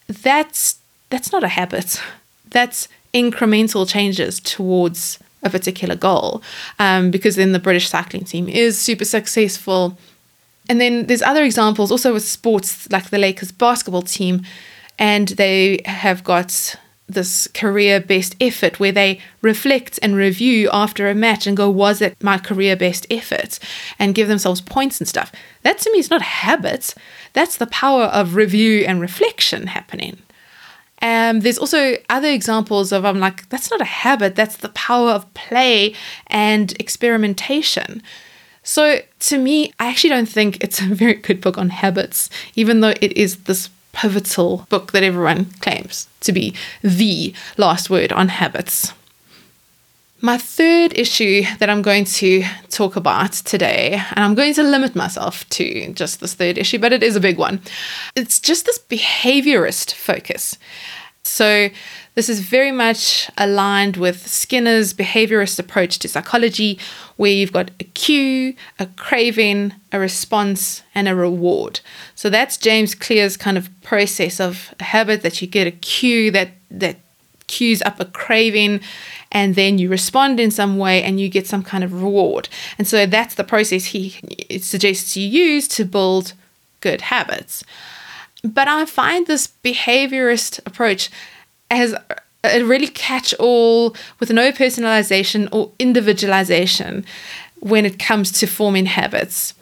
That's 0.08 0.78
that's 1.10 1.32
not 1.32 1.44
a 1.44 1.48
habit. 1.48 2.02
That's 2.50 2.88
incremental 3.14 3.88
changes 3.88 4.40
towards 4.40 5.20
a 5.42 5.50
particular 5.50 5.96
goal. 5.96 6.44
Um, 6.80 7.12
because 7.12 7.36
then 7.36 7.54
the 7.54 7.60
British 7.60 7.88
cycling 7.88 8.26
team 8.26 8.50
is 8.50 8.78
super 8.78 9.06
successful 9.06 9.98
and 10.70 10.82
then 10.82 11.08
there's 11.08 11.22
other 11.22 11.44
examples 11.44 11.92
also 11.92 12.14
with 12.14 12.26
sports 12.26 12.90
like 12.92 13.10
the 13.10 13.18
Lakers 13.18 13.52
basketball 13.52 14.02
team, 14.02 14.44
and 14.98 15.30
they 15.30 15.82
have 15.86 16.24
got 16.24 16.76
this 17.08 17.48
career 17.54 18.00
best 18.00 18.36
effort 18.42 18.80
where 18.80 18.92
they 18.92 19.20
reflect 19.42 20.00
and 20.02 20.16
review 20.16 20.70
after 20.74 21.08
a 21.08 21.14
match 21.14 21.46
and 21.46 21.56
go, 21.56 21.70
was 21.70 22.02
it 22.02 22.22
my 22.24 22.38
career 22.38 22.76
best 22.76 23.06
effort? 23.12 23.60
And 24.00 24.16
give 24.16 24.28
themselves 24.28 24.60
points 24.62 25.00
and 25.00 25.08
stuff. 25.08 25.32
That 25.62 25.78
to 25.80 25.92
me 25.92 26.00
is 26.00 26.10
not 26.10 26.24
habits. 26.24 26.96
That's 27.34 27.58
the 27.58 27.68
power 27.68 28.06
of 28.06 28.36
review 28.36 28.86
and 28.88 29.00
reflection 29.00 29.68
happening. 29.68 30.18
Um, 31.02 31.42
there's 31.42 31.60
also 31.60 31.98
other 32.10 32.30
examples 32.30 32.92
of 32.92 33.06
I'm 33.06 33.20
like, 33.20 33.48
that's 33.50 33.70
not 33.70 33.82
a 33.82 33.86
habit, 33.86 34.36
that's 34.36 34.58
the 34.58 34.70
power 34.70 35.12
of 35.12 35.32
play 35.34 35.94
and 36.28 36.72
experimentation. 36.80 38.02
So 38.66 39.00
to 39.20 39.38
me, 39.38 39.72
I 39.80 39.88
actually 39.88 40.10
don't 40.10 40.28
think 40.28 40.62
it's 40.62 40.82
a 40.82 40.86
very 40.86 41.14
good 41.14 41.40
book 41.40 41.58
on 41.58 41.70
habits, 41.70 42.30
even 42.56 42.82
though 42.82 42.96
it 43.00 43.16
is 43.16 43.44
this 43.44 43.70
pivotal 43.94 44.66
book 44.70 44.92
that 44.92 45.04
everyone 45.04 45.46
claims 45.62 46.08
to 46.22 46.34
be 46.34 46.54
the 46.82 47.34
last 47.58 47.90
word 47.90 48.12
on 48.12 48.28
habits. 48.28 48.92
My 50.20 50.40
third 50.40 50.98
issue 50.98 51.44
that 51.60 51.70
I'm 51.70 51.84
going 51.84 52.06
to 52.06 52.44
talk 52.70 52.96
about 52.96 53.34
today, 53.34 54.02
and 54.16 54.26
I'm 54.26 54.34
going 54.34 54.56
to 54.56 54.64
limit 54.64 54.96
myself 54.96 55.48
to 55.50 55.94
just 55.94 56.20
this 56.20 56.34
third 56.34 56.58
issue, 56.58 56.80
but 56.80 56.92
it 56.92 57.04
is 57.04 57.16
a 57.16 57.20
big 57.20 57.38
one. 57.38 57.62
It's 58.16 58.40
just 58.40 58.66
this 58.66 58.80
behaviorist 58.80 59.94
focus. 59.94 60.58
So, 61.24 61.70
this 62.16 62.30
is 62.30 62.40
very 62.40 62.72
much 62.72 63.30
aligned 63.38 63.98
with 63.98 64.26
Skinner's 64.28 64.94
behaviorist 64.94 65.60
approach 65.60 66.00
to 66.00 66.08
psychology, 66.08 66.80
where 67.18 67.32
you've 67.32 67.52
got 67.52 67.72
a 67.80 67.84
cue, 67.84 68.56
a 68.80 68.88
craving, 68.88 69.74
a 69.92 70.00
response, 70.00 70.82
and 70.96 71.08
a 71.08 71.16
reward. 71.16 71.82
So 72.16 72.30
that's 72.30 72.58
James 72.58 72.96
Clear's 72.96 73.36
kind 73.38 73.58
of 73.58 73.70
process 73.84 74.40
of 74.40 74.74
a 74.80 74.84
habit 74.86 75.22
that 75.24 75.42
you 75.42 75.48
get 75.48 75.68
a 75.68 75.72
cue 75.72 76.32
that 76.32 76.52
that 76.72 76.98
cues 77.48 77.82
up 77.84 78.00
a 78.00 78.06
craving 78.06 78.80
and 79.32 79.56
then 79.56 79.78
you 79.78 79.88
respond 79.88 80.40
in 80.40 80.50
some 80.50 80.78
way 80.78 81.04
and 81.04 81.20
you 81.20 81.30
get 81.30 81.46
some 81.46 81.64
kind 81.64 81.84
of 81.84 81.94
reward. 81.94 82.50
And 82.78 82.88
so 82.88 83.06
that's 83.06 83.36
the 83.36 83.44
process 83.44 83.86
he 83.86 84.16
suggests 84.60 85.16
you 85.16 85.28
use 85.28 85.68
to 85.70 85.86
build 85.86 86.34
good 86.82 87.02
habits. 87.02 87.64
But 88.44 88.68
I 88.68 88.86
find 88.86 89.28
this 89.28 89.48
behaviorist 89.64 90.60
approach 90.66 91.10
as 91.70 91.96
a 92.44 92.64
really 92.64 92.88
catch 92.88 93.34
all 93.36 93.96
with 94.20 94.32
no 94.32 94.52
personalization 94.52 95.50
or 95.52 95.72
individualization 95.80 97.06
when 97.60 97.86
it 97.86 97.98
comes 97.98 98.32
to 98.32 98.46
forming 98.48 98.86
habits. 98.86 99.54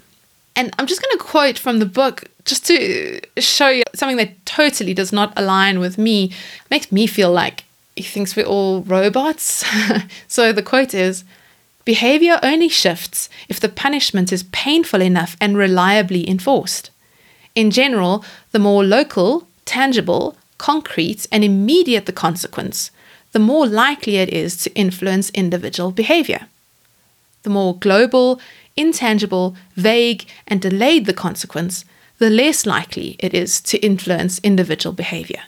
And 0.56 0.74
I'm 0.78 0.88
just 0.88 1.02
going 1.02 1.18
to 1.18 1.24
quote 1.24 1.58
from 1.58 1.80
the 1.80 1.86
book 1.86 2.26
just 2.46 2.66
to 2.68 3.22
show 3.38 3.70
you 3.70 3.84
something 3.96 4.18
that 4.18 4.46
totally 4.46 4.94
does 4.94 5.14
not 5.14 5.34
align 5.38 5.80
with 5.80 5.98
me. 5.98 6.26
It 6.26 6.70
makes 6.70 6.92
me 6.92 7.08
feel 7.08 7.32
like 7.32 7.64
he 7.96 8.04
thinks 8.04 8.36
we're 8.36 8.46
all 8.46 8.82
robots. 8.82 9.66
so 10.28 10.52
the 10.52 10.64
quote 10.64 10.94
is 10.94 11.24
Behavior 11.86 12.40
only 12.44 12.70
shifts 12.70 13.30
if 13.50 13.60
the 13.60 13.70
punishment 13.70 14.32
is 14.32 14.44
painful 14.52 15.02
enough 15.02 15.36
and 15.42 15.58
reliably 15.58 16.30
enforced. 16.30 16.92
In 17.56 17.72
general, 17.72 18.24
the 18.52 18.60
more 18.60 18.84
local, 18.84 19.48
tangible, 19.66 20.38
concrete, 20.64 21.28
and 21.30 21.44
immediate 21.44 22.06
the 22.06 22.22
consequence, 22.26 22.90
the 23.34 23.46
more 23.52 23.68
likely 23.68 24.16
it 24.16 24.30
is 24.30 24.56
to 24.56 24.74
influence 24.76 25.30
individual 25.32 25.92
behavior. 25.92 26.48
The 27.42 27.50
more 27.50 27.76
global, 27.76 28.40
intangible, 28.78 29.58
vague, 29.76 30.26
and 30.48 30.62
delayed 30.62 31.06
the 31.06 31.20
consequence, 31.26 31.84
the 32.18 32.30
less 32.30 32.66
likely 32.66 33.18
it 33.20 33.34
is 33.34 33.60
to 33.70 33.78
influence 33.80 34.40
individual 34.40 34.94
behavior. 34.94 35.44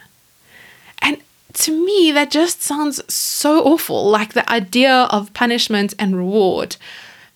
And 1.00 1.16
to 1.64 1.72
me, 1.86 2.12
that 2.12 2.30
just 2.30 2.60
sounds 2.62 3.00
so 3.10 3.64
awful 3.64 4.10
like 4.10 4.34
the 4.34 4.50
idea 4.50 5.08
of 5.16 5.32
punishment 5.32 5.94
and 5.98 6.14
reward. 6.14 6.76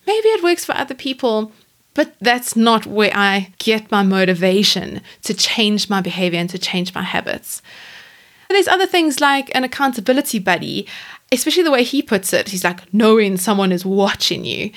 Maybe 0.05 0.27
it 0.27 0.43
works 0.43 0.65
for 0.65 0.77
other 0.77 0.93
people, 0.93 1.51
but 1.93 2.15
that's 2.21 2.55
not 2.55 2.85
where 2.85 3.11
I 3.13 3.53
get 3.57 3.91
my 3.91 4.03
motivation 4.03 5.01
to 5.23 5.33
change 5.33 5.89
my 5.89 6.01
behavior 6.01 6.39
and 6.39 6.49
to 6.49 6.57
change 6.57 6.93
my 6.93 7.01
habits. 7.03 7.61
But 8.47 8.55
there's 8.55 8.67
other 8.67 8.85
things 8.85 9.19
like 9.19 9.53
an 9.55 9.63
accountability 9.63 10.39
buddy, 10.39 10.87
especially 11.31 11.63
the 11.63 11.71
way 11.71 11.83
he 11.83 12.01
puts 12.01 12.33
it. 12.33 12.49
He's 12.49 12.63
like, 12.63 12.93
knowing 12.93 13.37
someone 13.37 13.71
is 13.71 13.85
watching 13.85 14.45
you. 14.45 14.71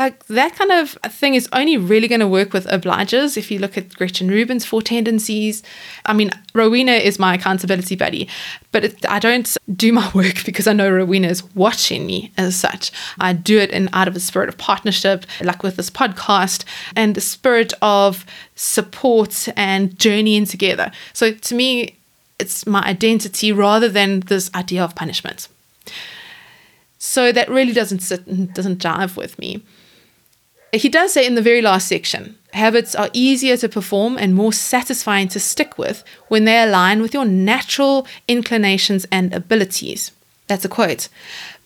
Like 0.00 0.24
that 0.28 0.56
kind 0.56 0.72
of 0.72 0.92
thing 1.10 1.34
is 1.34 1.46
only 1.52 1.76
really 1.76 2.08
going 2.08 2.20
to 2.20 2.26
work 2.26 2.54
with 2.54 2.66
obligers. 2.68 3.36
If 3.36 3.50
you 3.50 3.58
look 3.58 3.76
at 3.76 3.94
Gretchen 3.94 4.28
Rubin's 4.28 4.64
four 4.64 4.80
tendencies, 4.80 5.62
I 6.06 6.14
mean, 6.14 6.30
Rowena 6.54 6.92
is 6.92 7.18
my 7.18 7.34
accountability 7.34 7.96
buddy, 7.96 8.26
but 8.72 8.82
it, 8.82 9.06
I 9.06 9.18
don't 9.18 9.54
do 9.76 9.92
my 9.92 10.10
work 10.14 10.42
because 10.46 10.66
I 10.66 10.72
know 10.72 10.90
Rowena 10.90 11.28
is 11.28 11.44
watching 11.54 12.06
me 12.06 12.32
as 12.38 12.56
such. 12.56 12.90
I 13.18 13.34
do 13.34 13.58
it 13.58 13.72
in 13.72 13.90
out 13.92 14.08
of 14.08 14.16
a 14.16 14.20
spirit 14.20 14.48
of 14.48 14.56
partnership, 14.56 15.26
like 15.42 15.62
with 15.62 15.76
this 15.76 15.90
podcast, 15.90 16.64
and 16.96 17.14
the 17.14 17.20
spirit 17.20 17.74
of 17.82 18.24
support 18.54 19.48
and 19.54 19.98
journeying 19.98 20.46
together. 20.46 20.90
So 21.12 21.32
to 21.32 21.54
me, 21.54 21.98
it's 22.38 22.66
my 22.66 22.80
identity 22.84 23.52
rather 23.52 23.90
than 23.90 24.20
this 24.20 24.50
idea 24.54 24.82
of 24.82 24.94
punishment. 24.94 25.48
So 26.98 27.32
that 27.32 27.50
really 27.50 27.74
doesn't 27.74 28.00
sit 28.00 28.54
doesn't 28.54 28.78
jive 28.78 29.14
with 29.14 29.38
me. 29.38 29.62
He 30.72 30.88
does 30.88 31.12
say 31.12 31.26
in 31.26 31.34
the 31.34 31.42
very 31.42 31.62
last 31.62 31.88
section 31.88 32.36
Habits 32.52 32.94
are 32.94 33.10
easier 33.12 33.56
to 33.58 33.68
perform 33.68 34.18
and 34.18 34.34
more 34.34 34.52
satisfying 34.52 35.28
to 35.28 35.40
stick 35.40 35.78
with 35.78 36.02
when 36.28 36.44
they 36.44 36.62
align 36.62 37.00
with 37.00 37.14
your 37.14 37.24
natural 37.24 38.06
inclinations 38.26 39.06
and 39.12 39.32
abilities. 39.32 40.10
That's 40.48 40.64
a 40.64 40.68
quote. 40.68 41.08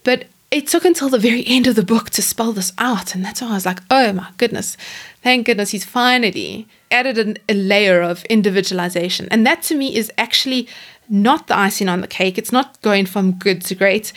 But 0.03 0.27
it 0.51 0.67
took 0.67 0.85
until 0.85 1.09
the 1.09 1.19
very 1.19 1.43
end 1.47 1.67
of 1.67 1.75
the 1.75 1.83
book 1.83 2.11
to 2.11 2.23
spell 2.23 2.53
this 2.53 2.73
out. 2.77 3.15
And 3.15 3.25
that's 3.25 3.41
why 3.41 3.49
I 3.49 3.55
was 3.55 3.67
like, 3.67 3.81
oh 3.91 4.13
my 4.13 4.29
goodness, 4.37 4.77
thank 5.23 5.47
goodness 5.47 5.71
he's 5.71 5.87
finally 5.87 6.69
added 6.91 7.19
an, 7.19 7.39
a 7.49 7.55
layer 7.55 8.03
of 8.03 8.25
individualization. 8.27 9.27
And 9.31 9.47
that 9.47 9.63
to 9.63 9.75
me 9.75 9.97
is 9.97 10.13
actually 10.19 10.69
not 11.09 11.47
the 11.47 11.57
icing 11.57 11.89
on 11.89 12.03
the 12.03 12.07
cake. 12.07 12.37
It's 12.37 12.53
not 12.53 12.81
going 12.83 13.07
from 13.07 13.33
good 13.33 13.63
to 13.63 13.75
great. 13.75 14.13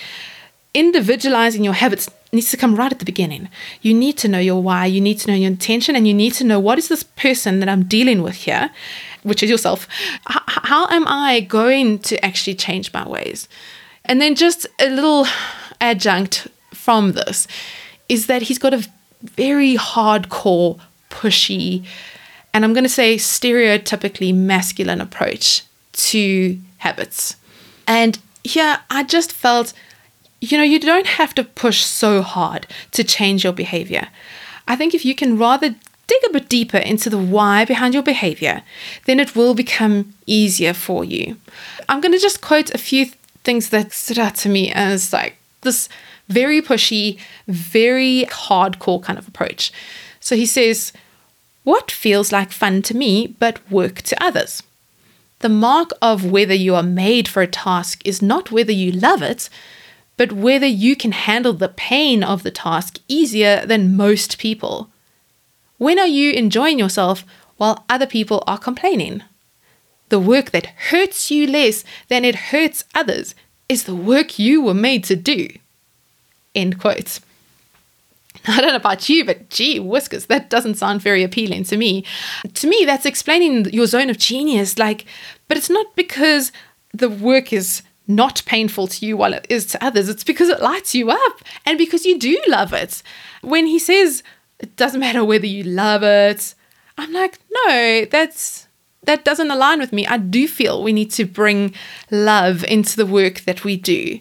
Individualizing 0.74 1.64
your 1.64 1.74
habits 1.74 2.10
needs 2.32 2.52
to 2.52 2.58
come 2.58 2.76
right 2.76 2.92
at 2.92 3.00
the 3.00 3.06
beginning. 3.06 3.50
You 3.82 3.94
need 3.94 4.18
to 4.18 4.28
know 4.28 4.40
your 4.40 4.62
why, 4.62 4.86
you 4.86 5.02
need 5.02 5.20
to 5.20 5.28
know 5.32 5.38
your 5.38 5.48
intention, 5.48 5.96
and 5.96 6.08
you 6.08 6.14
need 6.14 6.34
to 6.34 6.44
know 6.44 6.60
what 6.60 6.78
is 6.78 6.88
this 6.88 7.04
person 7.04 7.60
that 7.60 7.70
I'm 7.70 7.86
dealing 7.86 8.22
with 8.22 8.36
here, 8.36 8.70
which 9.24 9.42
is 9.44 9.50
yourself. 9.50 9.88
H- 10.30 10.38
how 10.48 10.88
am 10.90 11.08
I 11.08 11.40
going 11.42 12.00
to 12.00 12.24
actually 12.26 12.56
change 12.56 12.92
my 12.94 13.08
ways? 13.08 13.48
And 14.06 14.22
then 14.22 14.36
just 14.36 14.68
a 14.80 14.90
little 14.90 15.26
adjunct 15.80 16.48
from 16.74 17.14
this 17.14 17.48
is 18.10 18.28
that 18.28 18.44
he's 18.44 18.60
got 18.60 18.74
a 18.74 18.88
very 19.22 19.76
hardcore, 19.76 20.80
pushy, 21.10 21.86
and 22.54 22.64
I'm 22.64 22.74
going 22.74 22.84
to 22.84 22.90
say 22.90 23.16
stereotypically 23.16 24.34
masculine 24.34 25.02
approach 25.02 25.64
to 25.94 26.60
habits. 26.78 27.36
And 27.88 28.18
here 28.44 28.80
I 28.90 29.04
just 29.04 29.32
felt, 29.32 29.74
you 30.42 30.58
know, 30.58 30.64
you 30.64 30.80
don't 30.80 31.08
have 31.08 31.34
to 31.36 31.44
push 31.44 31.84
so 31.84 32.22
hard 32.22 32.68
to 32.92 33.04
change 33.04 33.44
your 33.44 33.54
behavior. 33.54 34.10
I 34.68 34.76
think 34.76 34.94
if 34.94 35.06
you 35.06 35.16
can 35.16 35.38
rather 35.38 35.76
dig 36.08 36.22
a 36.26 36.34
bit 36.34 36.50
deeper 36.50 36.78
into 36.78 37.10
the 37.10 37.18
why 37.18 37.66
behind 37.66 37.94
your 37.94 38.04
behavior, 38.04 38.64
then 39.06 39.20
it 39.20 39.36
will 39.36 39.54
become 39.54 40.14
easier 40.26 40.74
for 40.74 41.04
you. 41.04 41.38
I'm 41.90 42.02
going 42.02 42.14
to 42.14 42.20
just 42.20 42.42
quote 42.42 42.74
a 42.74 42.78
few 42.78 43.08
things 43.44 43.70
that 43.70 43.92
stood 43.92 44.20
out 44.20 44.36
to 44.36 44.50
me 44.50 44.72
as 44.72 45.12
like 45.12 45.38
this 45.62 45.90
very 46.28 46.62
pushy, 46.62 47.20
very 47.48 48.26
hardcore 48.30 49.02
kind 49.02 49.18
of 49.18 49.28
approach. 49.28 49.72
So 50.20 50.36
he 50.36 50.46
says, 50.46 50.92
What 51.64 51.92
feels 51.92 52.32
like 52.32 52.52
fun 52.52 52.82
to 52.84 52.96
me 52.96 53.36
but 53.40 53.60
work 53.72 54.02
to 54.04 54.24
others? 54.24 54.64
The 55.40 55.50
mark 55.50 55.92
of 56.02 56.26
whether 56.26 56.54
you 56.54 56.76
are 56.76 56.84
made 56.84 57.28
for 57.28 57.42
a 57.42 57.48
task 57.48 58.02
is 58.06 58.22
not 58.22 58.52
whether 58.52 58.72
you 58.72 58.92
love 58.92 59.22
it, 59.22 59.50
but 60.18 60.34
whether 60.34 60.66
you 60.66 60.96
can 60.96 61.12
handle 61.12 61.54
the 61.54 61.70
pain 61.70 62.24
of 62.24 62.44
the 62.44 62.52
task 62.52 63.00
easier 63.08 63.66
than 63.66 63.96
most 63.96 64.38
people. 64.40 64.90
When 65.78 66.00
are 66.00 66.08
you 66.08 66.34
enjoying 66.34 66.80
yourself 66.80 67.24
while 67.58 67.86
other 67.88 68.08
people 68.08 68.44
are 68.48 68.58
complaining? 68.58 69.24
The 70.10 70.20
work 70.20 70.52
that 70.52 70.74
hurts 70.90 71.30
you 71.30 71.46
less 71.48 71.84
than 72.08 72.26
it 72.26 72.36
hurts 72.36 72.84
others 72.96 73.36
is 73.70 73.84
the 73.84 73.96
work 73.96 74.40
you 74.40 74.62
were 74.62 74.74
made 74.74 75.04
to 75.06 75.16
do. 75.16 75.50
End 76.56 76.80
quote. 76.80 77.20
I 78.48 78.62
don't 78.62 78.70
know 78.70 78.76
about 78.76 79.10
you, 79.10 79.26
but 79.26 79.50
gee 79.50 79.80
whiskers, 79.80 80.28
that 80.28 80.50
doesn't 80.50 80.76
sound 80.76 81.02
very 81.02 81.24
appealing 81.24 81.66
to 81.66 81.78
me. 81.78 82.06
To 82.56 82.68
me, 82.68 82.84
that's 82.86 83.06
explaining 83.06 83.66
your 83.72 83.88
zone 83.88 84.10
of 84.10 84.18
genius. 84.18 84.78
Like, 84.78 85.06
but 85.48 85.58
it's 85.58 85.70
not 85.70 85.96
because 85.96 86.52
the 86.94 87.10
work 87.10 87.52
is 87.52 87.82
not 88.08 88.42
painful 88.46 88.88
to 88.88 89.06
you 89.06 89.18
while 89.18 89.34
it 89.34 89.46
is 89.50 89.66
to 89.68 89.84
others. 89.84 90.10
It's 90.10 90.24
because 90.24 90.50
it 90.50 90.62
lights 90.62 90.96
you 90.96 91.12
up 91.12 91.42
and 91.66 91.78
because 91.78 92.06
you 92.06 92.18
do 92.18 92.42
love 92.48 92.74
it. 92.74 93.04
When 93.42 93.68
he 93.68 93.80
says 93.80 94.24
it 94.60 94.76
doesn't 94.76 95.00
matter 95.00 95.24
whether 95.24 95.46
you 95.46 95.64
love 95.64 96.04
it, 96.04 96.56
I'm 96.98 97.14
like, 97.14 97.40
no, 97.66 98.06
that's 98.10 98.68
that 99.04 99.24
doesn't 99.24 99.52
align 99.52 99.80
with 99.80 99.94
me. 99.94 100.06
I 100.06 100.18
do 100.18 100.48
feel 100.48 100.84
we 100.84 100.94
need 100.94 101.12
to 101.12 101.26
bring 101.26 101.74
love 102.12 102.64
into 102.66 102.96
the 102.98 103.06
work 103.06 103.42
that 103.42 103.64
we 103.64 103.78
do. 103.78 104.20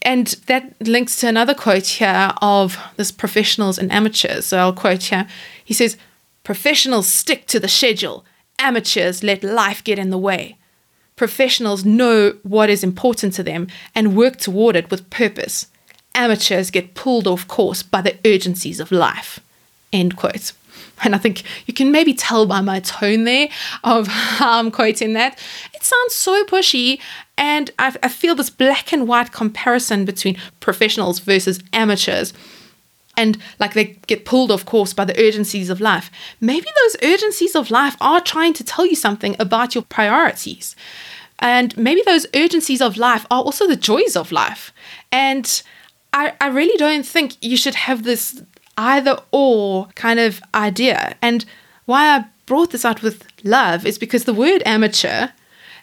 And 0.00 0.28
that 0.46 0.74
links 0.86 1.16
to 1.16 1.28
another 1.28 1.54
quote 1.54 1.86
here 1.86 2.32
of 2.40 2.78
this 2.96 3.12
professionals 3.12 3.78
and 3.78 3.92
amateurs. 3.92 4.46
So 4.46 4.58
I'll 4.58 4.72
quote 4.72 5.04
here. 5.04 5.28
He 5.64 5.74
says, 5.74 5.96
Professionals 6.42 7.06
stick 7.06 7.46
to 7.48 7.60
the 7.60 7.68
schedule, 7.68 8.24
amateurs 8.58 9.22
let 9.22 9.44
life 9.44 9.84
get 9.84 9.98
in 9.98 10.10
the 10.10 10.18
way. 10.18 10.58
Professionals 11.22 11.84
know 11.84 12.34
what 12.42 12.68
is 12.68 12.82
important 12.82 13.32
to 13.34 13.44
them 13.44 13.68
and 13.94 14.16
work 14.16 14.38
toward 14.38 14.74
it 14.74 14.90
with 14.90 15.08
purpose. 15.08 15.68
Amateurs 16.16 16.68
get 16.68 16.94
pulled 16.94 17.28
off 17.28 17.46
course 17.46 17.80
by 17.80 18.02
the 18.02 18.18
urgencies 18.26 18.80
of 18.80 18.90
life. 18.90 19.38
End 19.92 20.16
quote. 20.16 20.50
And 21.04 21.14
I 21.14 21.18
think 21.18 21.44
you 21.66 21.74
can 21.74 21.92
maybe 21.92 22.12
tell 22.12 22.44
by 22.44 22.60
my 22.60 22.80
tone 22.80 23.22
there 23.22 23.50
of 23.84 24.08
how 24.08 24.58
I'm 24.58 24.72
quoting 24.72 25.12
that. 25.12 25.38
It 25.72 25.84
sounds 25.84 26.12
so 26.12 26.44
pushy, 26.44 26.98
and 27.38 27.70
I, 27.78 27.94
I 28.02 28.08
feel 28.08 28.34
this 28.34 28.50
black 28.50 28.92
and 28.92 29.06
white 29.06 29.30
comparison 29.30 30.04
between 30.04 30.36
professionals 30.58 31.20
versus 31.20 31.62
amateurs 31.72 32.32
and 33.16 33.38
like 33.58 33.74
they 33.74 33.98
get 34.06 34.24
pulled 34.24 34.50
off 34.50 34.64
course 34.64 34.92
by 34.92 35.04
the 35.04 35.18
urgencies 35.18 35.70
of 35.70 35.80
life. 35.80 36.10
Maybe 36.40 36.66
those 36.82 36.96
urgencies 37.02 37.54
of 37.54 37.70
life 37.70 37.96
are 38.00 38.20
trying 38.20 38.54
to 38.54 38.64
tell 38.64 38.86
you 38.86 38.96
something 38.96 39.36
about 39.38 39.74
your 39.74 39.84
priorities. 39.84 40.74
And 41.38 41.76
maybe 41.76 42.02
those 42.06 42.26
urgencies 42.34 42.80
of 42.80 42.96
life 42.96 43.26
are 43.30 43.42
also 43.42 43.66
the 43.66 43.76
joys 43.76 44.16
of 44.16 44.32
life. 44.32 44.72
And 45.10 45.62
I, 46.12 46.34
I 46.40 46.48
really 46.48 46.76
don't 46.78 47.04
think 47.04 47.36
you 47.40 47.56
should 47.56 47.74
have 47.74 48.04
this 48.04 48.42
either 48.78 49.18
or 49.32 49.88
kind 49.94 50.20
of 50.20 50.40
idea. 50.54 51.16
And 51.20 51.44
why 51.84 52.16
I 52.16 52.24
brought 52.46 52.70
this 52.70 52.84
out 52.84 53.02
with 53.02 53.26
love 53.44 53.84
is 53.84 53.98
because 53.98 54.24
the 54.24 54.34
word 54.34 54.62
amateur 54.64 55.28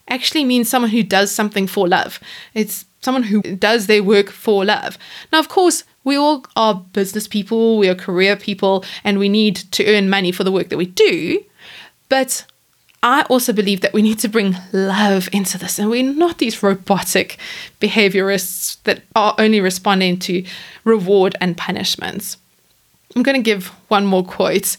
actually 0.07 0.45
means 0.45 0.69
someone 0.69 0.91
who 0.91 1.03
does 1.03 1.31
something 1.31 1.67
for 1.67 1.87
love. 1.87 2.19
It's 2.53 2.85
someone 3.01 3.23
who 3.23 3.41
does 3.41 3.87
their 3.87 4.03
work 4.03 4.29
for 4.29 4.65
love. 4.65 4.97
Now, 5.31 5.39
of 5.39 5.49
course, 5.49 5.83
we 6.03 6.15
all 6.15 6.45
are 6.55 6.75
business 6.93 7.27
people, 7.27 7.77
we 7.77 7.89
are 7.89 7.95
career 7.95 8.35
people, 8.35 8.83
and 9.03 9.19
we 9.19 9.29
need 9.29 9.55
to 9.71 9.85
earn 9.85 10.09
money 10.09 10.31
for 10.31 10.43
the 10.43 10.51
work 10.51 10.69
that 10.69 10.77
we 10.77 10.85
do. 10.85 11.43
But 12.07 12.45
I 13.01 13.21
also 13.23 13.53
believe 13.53 13.81
that 13.81 13.93
we 13.93 14.01
need 14.01 14.19
to 14.19 14.27
bring 14.27 14.57
love 14.73 15.29
into 15.31 15.57
this, 15.57 15.79
and 15.79 15.89
we're 15.89 16.03
not 16.03 16.37
these 16.37 16.61
robotic 16.61 17.37
behaviorists 17.79 18.81
that 18.83 19.03
are 19.15 19.35
only 19.37 19.61
responding 19.61 20.19
to 20.19 20.43
reward 20.83 21.35
and 21.39 21.55
punishments. 21.55 22.37
I'm 23.15 23.23
going 23.23 23.37
to 23.37 23.41
give 23.41 23.67
one 23.87 24.05
more 24.05 24.23
quote. 24.23 24.75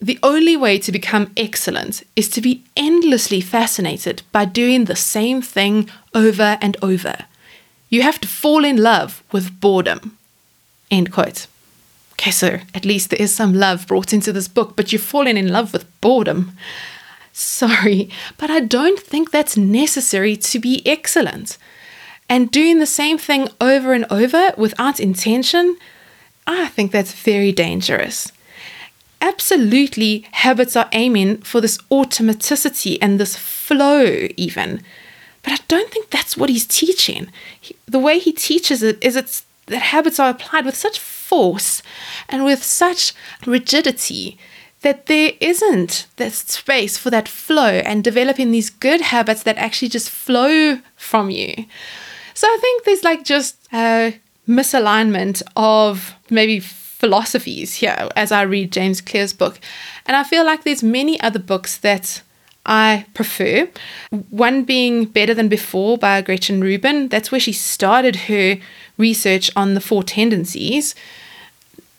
The 0.00 0.18
only 0.22 0.56
way 0.56 0.78
to 0.78 0.92
become 0.92 1.32
excellent 1.36 2.02
is 2.14 2.28
to 2.30 2.40
be 2.40 2.64
endlessly 2.76 3.40
fascinated 3.40 4.22
by 4.30 4.44
doing 4.44 4.84
the 4.84 4.96
same 4.96 5.42
thing 5.42 5.88
over 6.14 6.58
and 6.60 6.76
over. 6.82 7.26
You 7.88 8.02
have 8.02 8.20
to 8.20 8.28
fall 8.28 8.64
in 8.64 8.76
love 8.76 9.22
with 9.32 9.60
boredom. 9.60 10.18
End 10.90 11.12
quote. 11.12 11.46
Okay, 12.12 12.30
so 12.30 12.58
at 12.74 12.84
least 12.84 13.10
there 13.10 13.22
is 13.22 13.34
some 13.34 13.54
love 13.54 13.86
brought 13.86 14.12
into 14.12 14.32
this 14.32 14.48
book, 14.48 14.74
but 14.76 14.92
you're 14.92 14.98
falling 14.98 15.36
in 15.36 15.48
love 15.48 15.72
with 15.72 16.00
boredom. 16.00 16.52
Sorry, 17.32 18.10
but 18.36 18.50
I 18.50 18.60
don't 18.60 18.98
think 18.98 19.30
that's 19.30 19.56
necessary 19.56 20.36
to 20.36 20.58
be 20.58 20.82
excellent. 20.84 21.56
And 22.28 22.50
doing 22.50 22.78
the 22.78 22.86
same 22.86 23.16
thing 23.16 23.48
over 23.60 23.92
and 23.92 24.04
over 24.10 24.52
without 24.56 25.00
intention 25.00 25.76
I 26.48 26.68
think 26.68 26.92
that's 26.92 27.12
very 27.12 27.52
dangerous. 27.52 28.32
Absolutely, 29.20 30.26
habits 30.32 30.76
are 30.76 30.88
aiming 30.92 31.38
for 31.38 31.60
this 31.60 31.76
automaticity 31.90 32.96
and 33.02 33.20
this 33.20 33.36
flow, 33.36 34.28
even. 34.36 34.82
But 35.42 35.52
I 35.52 35.58
don't 35.68 35.90
think 35.90 36.10
that's 36.10 36.36
what 36.36 36.50
he's 36.50 36.66
teaching. 36.66 37.28
He, 37.60 37.76
the 37.86 37.98
way 37.98 38.18
he 38.18 38.32
teaches 38.32 38.82
it 38.82 38.98
is 39.02 39.16
it's 39.16 39.44
that 39.66 39.78
habits 39.78 40.18
are 40.18 40.30
applied 40.30 40.64
with 40.64 40.76
such 40.76 40.98
force 40.98 41.82
and 42.28 42.44
with 42.44 42.62
such 42.62 43.12
rigidity 43.46 44.38
that 44.80 45.06
there 45.06 45.32
isn't 45.40 46.06
that 46.16 46.32
space 46.32 46.96
for 46.96 47.10
that 47.10 47.28
flow 47.28 47.80
and 47.84 48.04
developing 48.04 48.50
these 48.50 48.70
good 48.70 49.00
habits 49.00 49.42
that 49.42 49.58
actually 49.58 49.88
just 49.88 50.08
flow 50.08 50.78
from 50.96 51.30
you. 51.30 51.66
So 52.34 52.46
I 52.46 52.58
think 52.60 52.84
there's 52.84 53.04
like 53.04 53.24
just 53.24 53.56
a 53.72 54.18
misalignment 54.48 55.42
of 55.56 56.14
maybe 56.30 56.60
philosophies 56.60 57.74
here 57.74 58.08
as 58.16 58.32
I 58.32 58.42
read 58.42 58.72
James 58.72 59.00
Clear's 59.00 59.32
book. 59.32 59.58
And 60.06 60.16
I 60.16 60.22
feel 60.24 60.44
like 60.44 60.64
there's 60.64 60.82
many 60.82 61.20
other 61.20 61.38
books 61.38 61.78
that 61.78 62.22
I 62.68 63.06
prefer. 63.14 63.68
One 64.30 64.62
being 64.62 65.06
Better 65.06 65.34
Than 65.34 65.48
Before 65.48 65.96
by 65.96 66.20
Gretchen 66.20 66.60
Rubin. 66.60 67.08
That's 67.08 67.32
where 67.32 67.40
she 67.40 67.52
started 67.52 68.14
her 68.14 68.58
research 68.98 69.50
on 69.56 69.74
the 69.74 69.80
four 69.80 70.02
tendencies. 70.02 70.94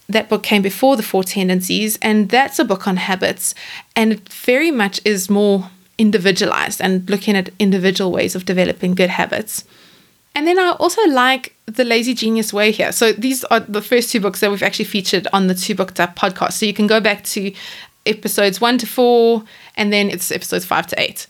That 0.08 0.30
book 0.30 0.44
came 0.44 0.62
before 0.62 0.96
the 0.96 1.04
four 1.04 1.24
tendencies, 1.24 1.98
and 2.02 2.30
that's 2.30 2.60
a 2.60 2.66
book 2.66 2.88
on 2.88 2.98
habits. 2.98 3.56
And 3.96 4.14
it 4.14 4.30
very 4.30 4.72
much 4.72 5.02
is 5.04 5.30
more 5.30 5.72
individualized 5.98 6.80
and 6.82 7.10
looking 7.10 7.36
at 7.36 7.50
individual 7.60 8.12
ways 8.12 8.36
of 8.36 8.46
developing 8.46 8.96
good 8.96 9.10
habits. 9.10 9.66
And 10.36 10.48
then 10.48 10.60
I 10.60 10.72
also 10.80 11.02
like 11.08 11.56
the 11.66 11.84
Lazy 11.84 12.14
Genius 12.14 12.54
Way 12.54 12.72
here. 12.72 12.92
So 12.92 13.12
these 13.12 13.44
are 13.46 13.60
the 13.60 13.82
first 13.82 14.12
two 14.12 14.20
books 14.20 14.40
that 14.40 14.52
we've 14.52 14.64
actually 14.64 14.86
featured 14.86 15.28
on 15.34 15.48
the 15.48 15.56
Two 15.56 15.74
Booked 15.74 16.00
Up 16.00 16.16
podcast. 16.16 16.54
So 16.54 16.66
you 16.68 16.74
can 16.74 16.88
go 16.88 17.00
back 17.00 17.24
to 17.26 17.52
episodes 18.06 18.62
one 18.62 18.78
to 18.78 18.88
four, 18.88 19.44
and 19.80 19.94
then 19.94 20.10
it's 20.10 20.30
episodes 20.30 20.66
five 20.66 20.86
to 20.88 21.02
eight. 21.02 21.26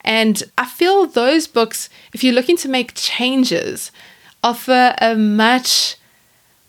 And 0.00 0.42
I 0.56 0.64
feel 0.64 1.06
those 1.06 1.46
books, 1.46 1.90
if 2.14 2.24
you're 2.24 2.34
looking 2.34 2.56
to 2.56 2.68
make 2.68 2.94
changes, 2.94 3.92
offer 4.42 4.94
a 4.98 5.14
much 5.14 5.96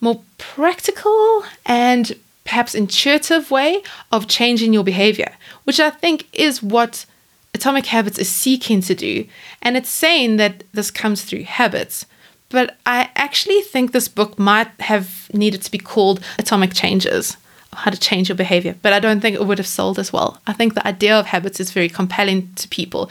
more 0.02 0.22
practical 0.38 1.44
and 1.66 2.16
perhaps 2.44 2.76
intuitive 2.76 3.50
way 3.50 3.82
of 4.12 4.28
changing 4.28 4.74
your 4.74 4.84
behavior, 4.84 5.34
which 5.64 5.80
I 5.80 5.90
think 5.90 6.28
is 6.34 6.62
what 6.62 7.06
Atomic 7.54 7.86
Habits 7.86 8.20
is 8.20 8.28
seeking 8.30 8.82
to 8.82 8.94
do. 8.94 9.26
And 9.62 9.78
it's 9.78 9.90
saying 9.90 10.36
that 10.36 10.66
this 10.74 10.92
comes 10.92 11.24
through 11.24 11.44
habits. 11.44 12.06
But 12.50 12.78
I 12.86 13.10
actually 13.16 13.62
think 13.62 13.94
this 13.94 14.10
book 14.10 14.38
might 14.38 14.70
have 14.82 15.34
needed 15.34 15.62
to 15.62 15.72
be 15.72 15.78
called 15.78 16.20
Atomic 16.38 16.74
Changes 16.74 17.38
how 17.74 17.92
to 17.92 18.00
change 18.00 18.30
your 18.30 18.36
behavior, 18.36 18.76
but 18.82 18.94
I 18.94 19.00
don't 19.00 19.22
think 19.22 19.36
it 19.36 19.46
would 19.46 19.58
have 19.58 19.68
sold 19.68 19.98
as 19.98 20.12
well. 20.12 20.42
I 20.46 20.54
think 20.54 20.74
the 20.74 20.86
idea 20.86 21.18
of 21.18 21.28
habits 21.28 21.60
is 21.60 21.72
very 21.72 21.90
compelling 21.90 22.52
to 22.56 22.68
people 22.68 23.10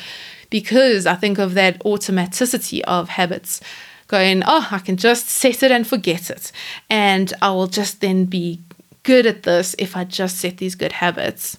because 0.50 1.06
I 1.06 1.14
think 1.14 1.38
of 1.38 1.54
that 1.54 1.78
automaticity 1.80 2.80
of 2.82 3.08
habits 3.10 3.60
going, 4.08 4.42
oh, 4.44 4.68
I 4.70 4.80
can 4.80 4.96
just 4.96 5.28
set 5.28 5.62
it 5.62 5.70
and 5.70 5.86
forget 5.86 6.30
it. 6.30 6.52
And 6.90 7.32
I 7.40 7.52
will 7.52 7.68
just 7.68 8.00
then 8.00 8.24
be 8.24 8.60
good 9.02 9.24
at 9.24 9.44
this 9.44 9.74
if 9.78 9.96
I 9.96 10.04
just 10.04 10.38
set 10.38 10.58
these 10.58 10.74
good 10.74 10.92
habits. 10.92 11.58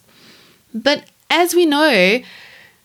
But 0.74 1.04
as 1.30 1.54
we 1.54 1.66
know, 1.66 2.20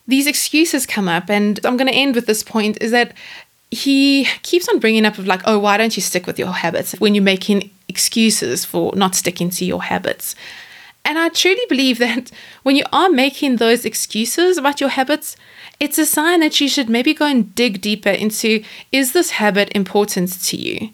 these 0.08 0.26
excuses 0.26 0.86
come 0.86 1.10
up, 1.10 1.30
and 1.30 1.60
I'm 1.66 1.76
going 1.76 1.92
to 1.92 1.94
end 1.94 2.16
with 2.16 2.28
this 2.28 2.44
point 2.44 2.78
is 2.82 2.92
that 2.92 3.14
he 3.70 4.26
keeps 4.42 4.70
on 4.70 4.80
bringing 4.80 5.06
up 5.06 5.18
of 5.18 5.28
like, 5.28 5.42
oh, 5.44 5.60
why 5.60 5.78
don't 5.78 5.96
you 5.98 6.02
stick 6.02 6.26
with 6.26 6.40
your 6.40 6.54
habits 6.54 6.94
when 6.94 7.14
you're 7.14 7.24
making 7.24 7.70
excuses 7.88 8.66
for 8.66 8.94
not 8.96 9.16
sticking 9.16 9.50
to 9.52 9.66
your 9.66 9.84
habits? 9.84 10.36
And 11.06 11.18
I 11.18 11.30
truly 11.30 11.62
believe 11.70 12.00
that 12.00 12.32
when 12.64 12.76
you 12.76 12.84
are 12.92 13.10
making 13.10 13.56
those 13.56 13.86
excuses 13.86 14.58
about 14.58 14.82
your 14.82 14.90
habits, 14.90 15.38
it's 15.80 15.98
a 15.98 16.06
sign 16.06 16.42
that 16.42 16.60
you 16.60 16.68
should 16.68 16.90
maybe 16.90 17.14
go 17.14 17.26
and 17.26 17.54
dig 17.56 17.82
deeper 17.82 18.10
into 18.10 18.64
is 18.92 19.14
this 19.14 19.32
habit 19.32 19.70
important 19.74 20.42
to 20.44 20.58
you? 20.58 20.90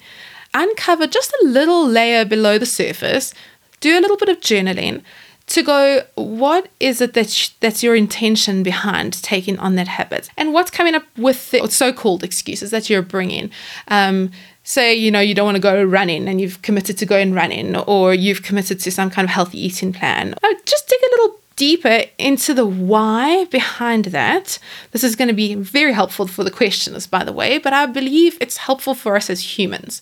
Uncover 0.53 1.07
just 1.07 1.33
a 1.41 1.47
little 1.47 1.87
layer 1.87 2.25
below 2.25 2.59
the 2.59 2.65
surface, 2.65 3.33
do 3.79 3.97
a 3.97 4.01
little 4.01 4.17
bit 4.17 4.29
of 4.29 4.39
journaling, 4.39 5.01
to 5.47 5.63
go 5.63 6.03
what 6.15 6.69
is 6.79 7.01
it 7.01 7.13
that 7.13 7.29
sh- 7.29 7.49
that's 7.59 7.83
your 7.83 7.95
intention 7.95 8.63
behind 8.63 9.21
taking 9.21 9.59
on 9.59 9.75
that 9.75 9.87
habit 9.87 10.29
and 10.37 10.53
what's 10.53 10.71
coming 10.71 10.95
up 10.95 11.03
with 11.17 11.51
the 11.51 11.67
so-called 11.67 12.23
excuses 12.23 12.71
that 12.71 12.89
you're 12.89 13.01
bringing 13.01 13.51
um, 13.89 14.31
say 14.63 14.93
you 14.93 15.11
know 15.11 15.19
you 15.19 15.35
don't 15.35 15.45
want 15.45 15.55
to 15.55 15.61
go 15.61 15.83
running 15.83 16.27
and 16.27 16.39
you've 16.39 16.61
committed 16.61 16.97
to 16.97 17.05
going 17.05 17.33
running 17.33 17.75
or 17.75 18.13
you've 18.13 18.43
committed 18.43 18.79
to 18.79 18.91
some 18.91 19.09
kind 19.09 19.25
of 19.25 19.29
healthy 19.29 19.63
eating 19.63 19.93
plan. 19.93 20.33
Uh, 20.41 20.53
just 20.65 20.87
dig 20.87 20.99
a 21.01 21.15
little 21.15 21.39
deeper 21.55 22.03
into 22.17 22.53
the 22.53 22.65
why 22.65 23.45
behind 23.45 24.05
that. 24.05 24.57
This 24.91 25.03
is 25.03 25.15
going 25.15 25.27
to 25.27 25.33
be 25.33 25.53
very 25.53 25.93
helpful 25.93 26.27
for 26.27 26.43
the 26.43 26.51
questioners 26.51 27.05
by 27.05 27.23
the 27.23 27.33
way 27.33 27.57
but 27.59 27.73
i 27.73 27.85
believe 27.85 28.37
it's 28.41 28.57
helpful 28.57 28.93
for 28.93 29.15
us 29.15 29.29
as 29.29 29.57
humans. 29.57 30.01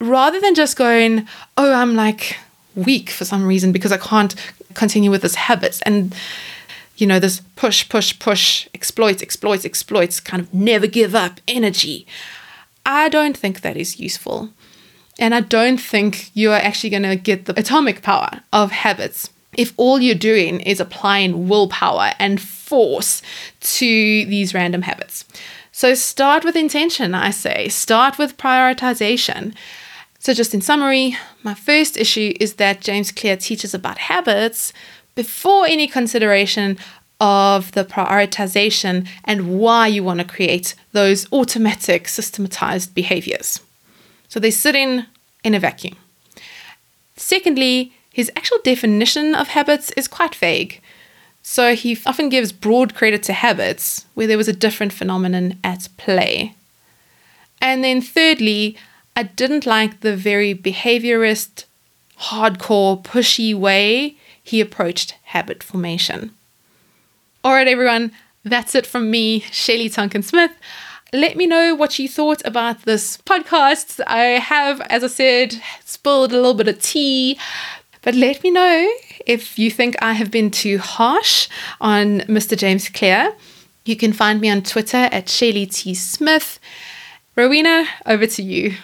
Rather 0.00 0.40
than 0.40 0.54
just 0.54 0.76
going 0.76 1.26
oh 1.56 1.72
i'm 1.72 1.94
like 1.94 2.36
weak 2.74 3.10
for 3.10 3.24
some 3.24 3.46
reason 3.46 3.72
because 3.72 3.92
I 3.92 3.98
can't 3.98 4.34
continue 4.74 5.10
with 5.10 5.22
this 5.22 5.36
habit 5.36 5.80
and 5.86 6.14
you 6.96 7.06
know 7.06 7.18
this 7.18 7.40
push 7.56 7.88
push 7.88 8.18
push 8.18 8.68
exploits 8.74 9.22
exploits 9.22 9.64
exploits 9.64 10.20
kind 10.20 10.42
of 10.42 10.52
never 10.52 10.86
give 10.86 11.14
up 11.14 11.40
energy 11.46 12.06
i 12.86 13.08
don't 13.08 13.36
think 13.36 13.60
that 13.60 13.76
is 13.76 14.00
useful. 14.00 14.50
And 15.18 15.34
i 15.34 15.40
don't 15.40 15.80
think 15.80 16.30
you 16.34 16.50
are 16.50 16.58
actually 16.68 16.90
going 16.90 17.02
to 17.04 17.16
get 17.16 17.46
the 17.46 17.58
atomic 17.58 18.02
power 18.02 18.40
of 18.52 18.72
habits 18.72 19.30
if 19.56 19.72
all 19.76 20.00
you're 20.00 20.16
doing 20.16 20.60
is 20.60 20.80
applying 20.80 21.48
willpower 21.48 22.12
and 22.18 22.40
force 22.40 23.22
to 23.60 23.86
these 24.26 24.52
random 24.52 24.82
habits. 24.82 25.24
So 25.70 25.94
start 25.94 26.44
with 26.44 26.56
intention 26.56 27.14
i 27.14 27.30
say. 27.30 27.68
Start 27.68 28.18
with 28.18 28.36
prioritization. 28.36 29.54
So, 30.24 30.32
just 30.32 30.54
in 30.54 30.62
summary, 30.62 31.18
my 31.42 31.52
first 31.52 31.98
issue 31.98 32.32
is 32.40 32.54
that 32.54 32.80
James 32.80 33.12
Clear 33.12 33.36
teaches 33.36 33.74
about 33.74 33.98
habits 33.98 34.72
before 35.14 35.66
any 35.66 35.86
consideration 35.86 36.78
of 37.20 37.72
the 37.72 37.84
prioritization 37.84 39.06
and 39.24 39.58
why 39.58 39.86
you 39.86 40.02
want 40.04 40.20
to 40.20 40.26
create 40.26 40.74
those 40.92 41.30
automatic 41.32 42.08
systematized 42.08 42.94
behaviors. 42.94 43.60
So, 44.28 44.40
they 44.40 44.50
sit 44.50 44.74
in 44.74 45.06
in 45.42 45.54
a 45.54 45.60
vacuum. 45.60 45.96
Secondly, 47.16 47.92
his 48.12 48.30
actual 48.36 48.58
definition 48.64 49.34
of 49.34 49.48
habits 49.48 49.90
is 49.92 50.08
quite 50.08 50.34
vague. 50.34 50.80
So 51.42 51.74
he 51.74 51.98
often 52.06 52.30
gives 52.30 52.52
broad 52.52 52.94
credit 52.94 53.22
to 53.24 53.34
habits 53.34 54.06
where 54.14 54.26
there 54.26 54.38
was 54.38 54.48
a 54.48 54.52
different 54.52 54.94
phenomenon 54.94 55.58
at 55.62 55.88
play. 55.98 56.54
And 57.60 57.84
then 57.84 58.00
thirdly, 58.00 58.76
I 59.14 59.24
didn't 59.24 59.66
like 59.66 60.00
the 60.00 60.16
very 60.16 60.54
behaviorist, 60.54 61.64
hardcore, 62.18 63.02
pushy 63.02 63.54
way 63.54 64.16
he 64.42 64.60
approached 64.60 65.16
habit 65.24 65.62
formation. 65.62 66.34
All 67.44 67.52
right, 67.52 67.68
everyone, 67.68 68.10
that's 68.42 68.74
it 68.74 68.86
from 68.86 69.10
me, 69.10 69.40
Shelley 69.40 69.90
Tonkin 69.90 70.22
Smith. 70.22 70.50
Let 71.12 71.36
me 71.36 71.46
know 71.46 71.74
what 71.74 71.98
you 71.98 72.08
thought 72.08 72.40
about 72.46 72.84
this 72.84 73.18
podcast. 73.18 74.00
I 74.06 74.40
have, 74.40 74.80
as 74.88 75.04
I 75.04 75.08
said, 75.08 75.60
spilled 75.84 76.32
a 76.32 76.36
little 76.36 76.54
bit 76.54 76.68
of 76.68 76.80
tea, 76.80 77.38
but 78.00 78.14
let 78.14 78.42
me 78.42 78.50
know 78.50 78.90
if 79.26 79.58
you 79.58 79.70
think 79.70 79.94
I 80.00 80.14
have 80.14 80.30
been 80.30 80.50
too 80.50 80.78
harsh 80.78 81.50
on 81.82 82.20
Mr. 82.20 82.56
James 82.56 82.88
Clear. 82.88 83.34
You 83.84 83.96
can 83.96 84.14
find 84.14 84.40
me 84.40 84.48
on 84.48 84.62
Twitter 84.62 85.10
at 85.12 85.28
Shelley 85.28 85.66
T. 85.66 85.92
Smith. 85.92 86.58
Rowena, 87.36 87.84
over 88.06 88.26
to 88.26 88.42
you. 88.42 88.74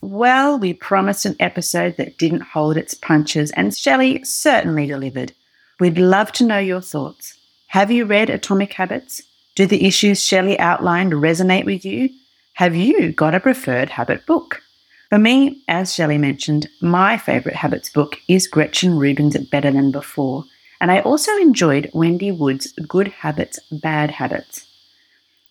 Well, 0.00 0.58
we 0.58 0.72
promised 0.72 1.26
an 1.26 1.36
episode 1.38 1.98
that 1.98 2.16
didn't 2.16 2.44
hold 2.44 2.78
its 2.78 2.94
punches, 2.94 3.50
and 3.50 3.76
Shelley 3.76 4.24
certainly 4.24 4.86
delivered. 4.86 5.34
We'd 5.78 5.98
love 5.98 6.32
to 6.32 6.46
know 6.46 6.58
your 6.58 6.80
thoughts. 6.80 7.36
Have 7.74 7.90
you 7.90 8.04
read 8.04 8.30
Atomic 8.30 8.72
Habits? 8.74 9.20
Do 9.56 9.66
the 9.66 9.84
issues 9.84 10.24
Shelley 10.24 10.56
outlined 10.60 11.12
resonate 11.12 11.64
with 11.64 11.84
you? 11.84 12.08
Have 12.52 12.76
you 12.76 13.10
got 13.10 13.34
a 13.34 13.40
preferred 13.40 13.90
habit 13.90 14.24
book? 14.26 14.62
For 15.10 15.18
me, 15.18 15.60
as 15.66 15.92
Shelley 15.92 16.16
mentioned, 16.16 16.68
my 16.80 17.18
favourite 17.18 17.56
habits 17.56 17.90
book 17.90 18.20
is 18.28 18.46
Gretchen 18.46 18.96
Rubin's 18.96 19.36
Better 19.48 19.72
Than 19.72 19.90
Before, 19.90 20.44
and 20.80 20.92
I 20.92 21.00
also 21.00 21.32
enjoyed 21.38 21.90
Wendy 21.92 22.30
Wood's 22.30 22.70
Good 22.86 23.08
Habits, 23.08 23.58
Bad 23.72 24.12
Habits. 24.12 24.68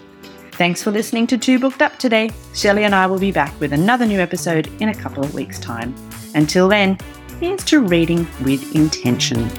Thanks 0.51 0.83
for 0.83 0.91
listening 0.91 1.25
to 1.27 1.37
Two 1.39 1.57
Booked 1.57 1.81
Up 1.81 1.97
today. 1.97 2.29
Shelley 2.53 2.83
and 2.83 2.93
I 2.93 3.07
will 3.07 3.17
be 3.17 3.31
back 3.31 3.59
with 3.59 3.73
another 3.73 4.05
new 4.05 4.19
episode 4.19 4.67
in 4.79 4.89
a 4.89 4.95
couple 4.95 5.23
of 5.23 5.33
weeks' 5.33 5.57
time. 5.57 5.95
Until 6.35 6.67
then, 6.67 6.99
here's 7.41 7.63
to 7.65 7.79
reading 7.79 8.27
with 8.43 8.75
intention. 8.75 9.49